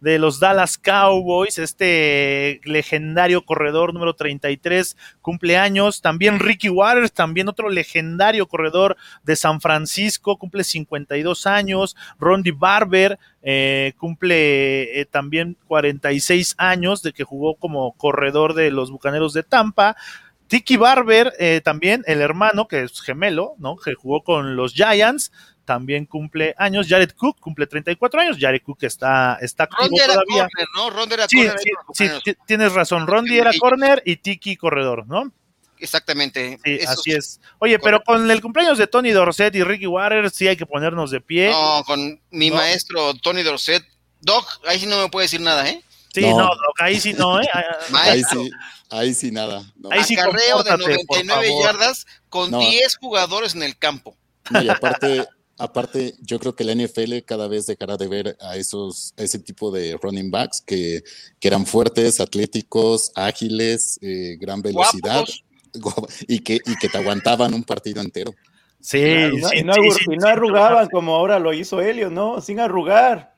[0.00, 6.02] de los Dallas Cowboys, este legendario corredor número 33, cumpleaños.
[6.02, 11.96] También Ricky Waters, también otro legendario corredor de San Francisco, cumple 52 años.
[12.18, 18.90] Rondy Barber eh, cumple eh, también 46 años de que jugó como corredor de los
[18.90, 19.96] Bucaneros de Tampa.
[20.48, 23.76] Tiki Barber, eh, también el hermano, que es gemelo, ¿no?
[23.76, 25.32] Que jugó con los Giants,
[25.64, 26.86] también cumple años.
[26.88, 28.36] Jared Cook cumple 34 años.
[28.40, 30.48] Jared Cook está, está activo todavía.
[30.76, 31.04] ¿no?
[31.12, 31.48] era sí,
[31.92, 33.06] Sí, sí, tienes razón.
[33.06, 35.32] Rondi era corner y Tiki corredor, ¿no?
[35.78, 36.58] Exactamente.
[36.64, 37.40] Sí, así es.
[37.58, 41.10] Oye, pero con el cumpleaños de Tony Dorset y Ricky Waters sí hay que ponernos
[41.10, 41.50] de pie.
[41.50, 43.84] No, con mi maestro Tony Dorset.
[44.20, 45.82] Doc, ahí sí no me puede decir nada, ¿eh?
[46.12, 47.46] Sí, no, Doc, ahí sí no, ¿eh?
[47.92, 48.50] ahí sí,
[48.90, 49.62] ahí sí nada.
[49.90, 54.16] Ahí sí Acarreo de 99 yardas con 10 jugadores en el campo.
[54.50, 55.26] y aparte,
[55.58, 59.70] Aparte, yo creo que la NFL cada vez dejará de ver a esos, ese tipo
[59.70, 61.02] de running backs que,
[61.40, 65.24] eran fuertes, atléticos, ágiles, eh, gran velocidad
[66.28, 68.34] y que, y que te aguantaban un partido entero.
[68.80, 69.72] Sí, y, no,
[70.28, 72.40] arrugaban como ahora lo hizo Helio, ¿no?
[72.40, 73.34] Sin arrugar.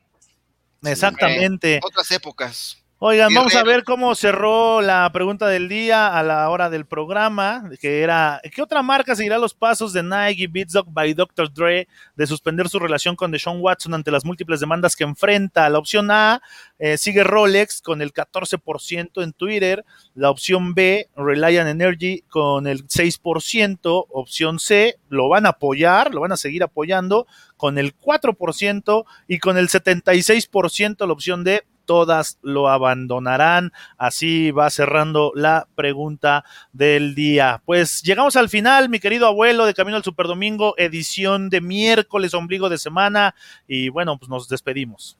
[0.83, 1.79] Exactamente.
[1.83, 2.77] otras épocas.
[3.01, 7.69] Oigan, vamos a ver cómo cerró la pregunta del día a la hora del programa,
[7.79, 11.49] que era, ¿qué otra marca seguirá los pasos de Nike y Beats by Dr.
[11.53, 11.87] Dre
[12.17, 15.69] de suspender su relación con Deshaun Watson ante las múltiples demandas que enfrenta?
[15.69, 16.41] La opción A
[16.77, 22.85] eh, sigue Rolex con el 14% en Twitter, la opción B, Reliant Energy con el
[22.85, 29.05] 6%, opción C, lo van a apoyar, lo van a seguir apoyando con el 4%
[29.29, 33.73] y con el 76% la opción D todas lo abandonarán.
[33.97, 37.63] Así va cerrando la pregunta del día.
[37.65, 42.69] Pues llegamos al final, mi querido abuelo, de Camino al Superdomingo, edición de miércoles, ombligo
[42.69, 43.33] de semana.
[43.67, 45.17] Y bueno, pues nos despedimos.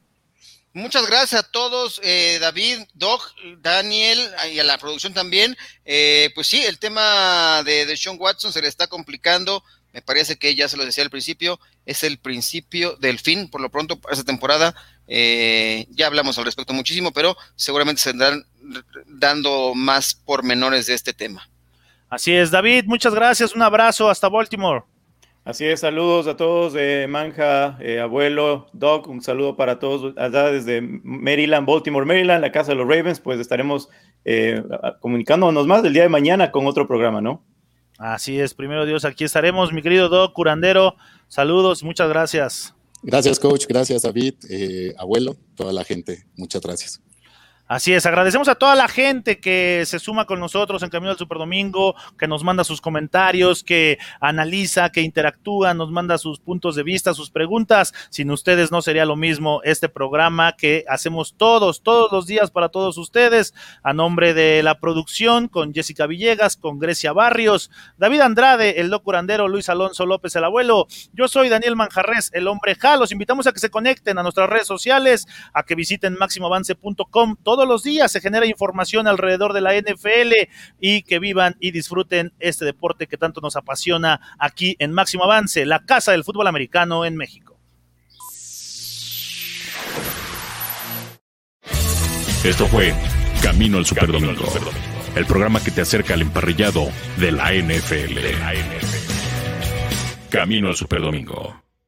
[0.73, 4.19] Muchas gracias a todos, eh, David, Doc, Daniel
[4.53, 5.57] y a la producción también.
[5.85, 9.63] Eh, pues sí, el tema de, de Sean Watson se le está complicando
[9.93, 13.61] me parece que ya se lo decía al principio, es el principio del fin, por
[13.61, 14.75] lo pronto, para esta temporada.
[15.11, 18.45] Eh, ya hablamos al respecto muchísimo, pero seguramente se tendrán
[19.07, 21.49] dando más pormenores de este tema.
[22.09, 24.83] Así es, David, muchas gracias, un abrazo, hasta Baltimore.
[25.45, 30.51] Así es, saludos a todos de Manja, eh, abuelo, Doc, un saludo para todos allá
[30.51, 33.89] desde Maryland, Baltimore, Maryland, la casa de los Ravens, pues estaremos
[34.25, 34.61] eh,
[34.99, 37.43] comunicándonos más del día de mañana con otro programa, ¿no?
[37.97, 40.95] Así es, primero Dios, aquí estaremos, mi querido Doc Curandero.
[41.27, 42.75] Saludos, muchas gracias.
[43.01, 43.65] Gracias, coach.
[43.67, 46.25] Gracias, David, eh, abuelo, toda la gente.
[46.35, 47.01] Muchas gracias.
[47.69, 51.19] Así es, agradecemos a toda la gente que se suma con nosotros en Camino al
[51.19, 56.81] Superdomingo, que nos manda sus comentarios, que analiza, que interactúa, nos manda sus puntos de
[56.81, 57.93] vista, sus preguntas.
[58.09, 62.69] Sin ustedes no sería lo mismo este programa que hacemos todos, todos los días para
[62.69, 63.53] todos ustedes.
[63.83, 69.47] A nombre de la producción, con Jessica Villegas, con Grecia Barrios, David Andrade, el locurandero
[69.47, 70.87] Luis Alonso López, el abuelo.
[71.13, 72.97] Yo soy Daniel Manjarres, el hombre Ja.
[72.97, 77.67] Los invitamos a que se conecten a nuestras redes sociales, a que visiten máximoavance.com todos
[77.67, 80.47] los días se genera información alrededor de la NFL
[80.79, 85.65] y que vivan y disfruten este deporte que tanto nos apasiona aquí en Máximo Avance,
[85.65, 87.59] la casa del fútbol americano en México.
[92.45, 92.95] Esto fue
[93.43, 94.45] Camino al Superdomingo,
[95.17, 96.87] el programa que te acerca al emparrillado
[97.17, 98.19] de la NFL.
[100.29, 101.68] Camino al Superdomingo.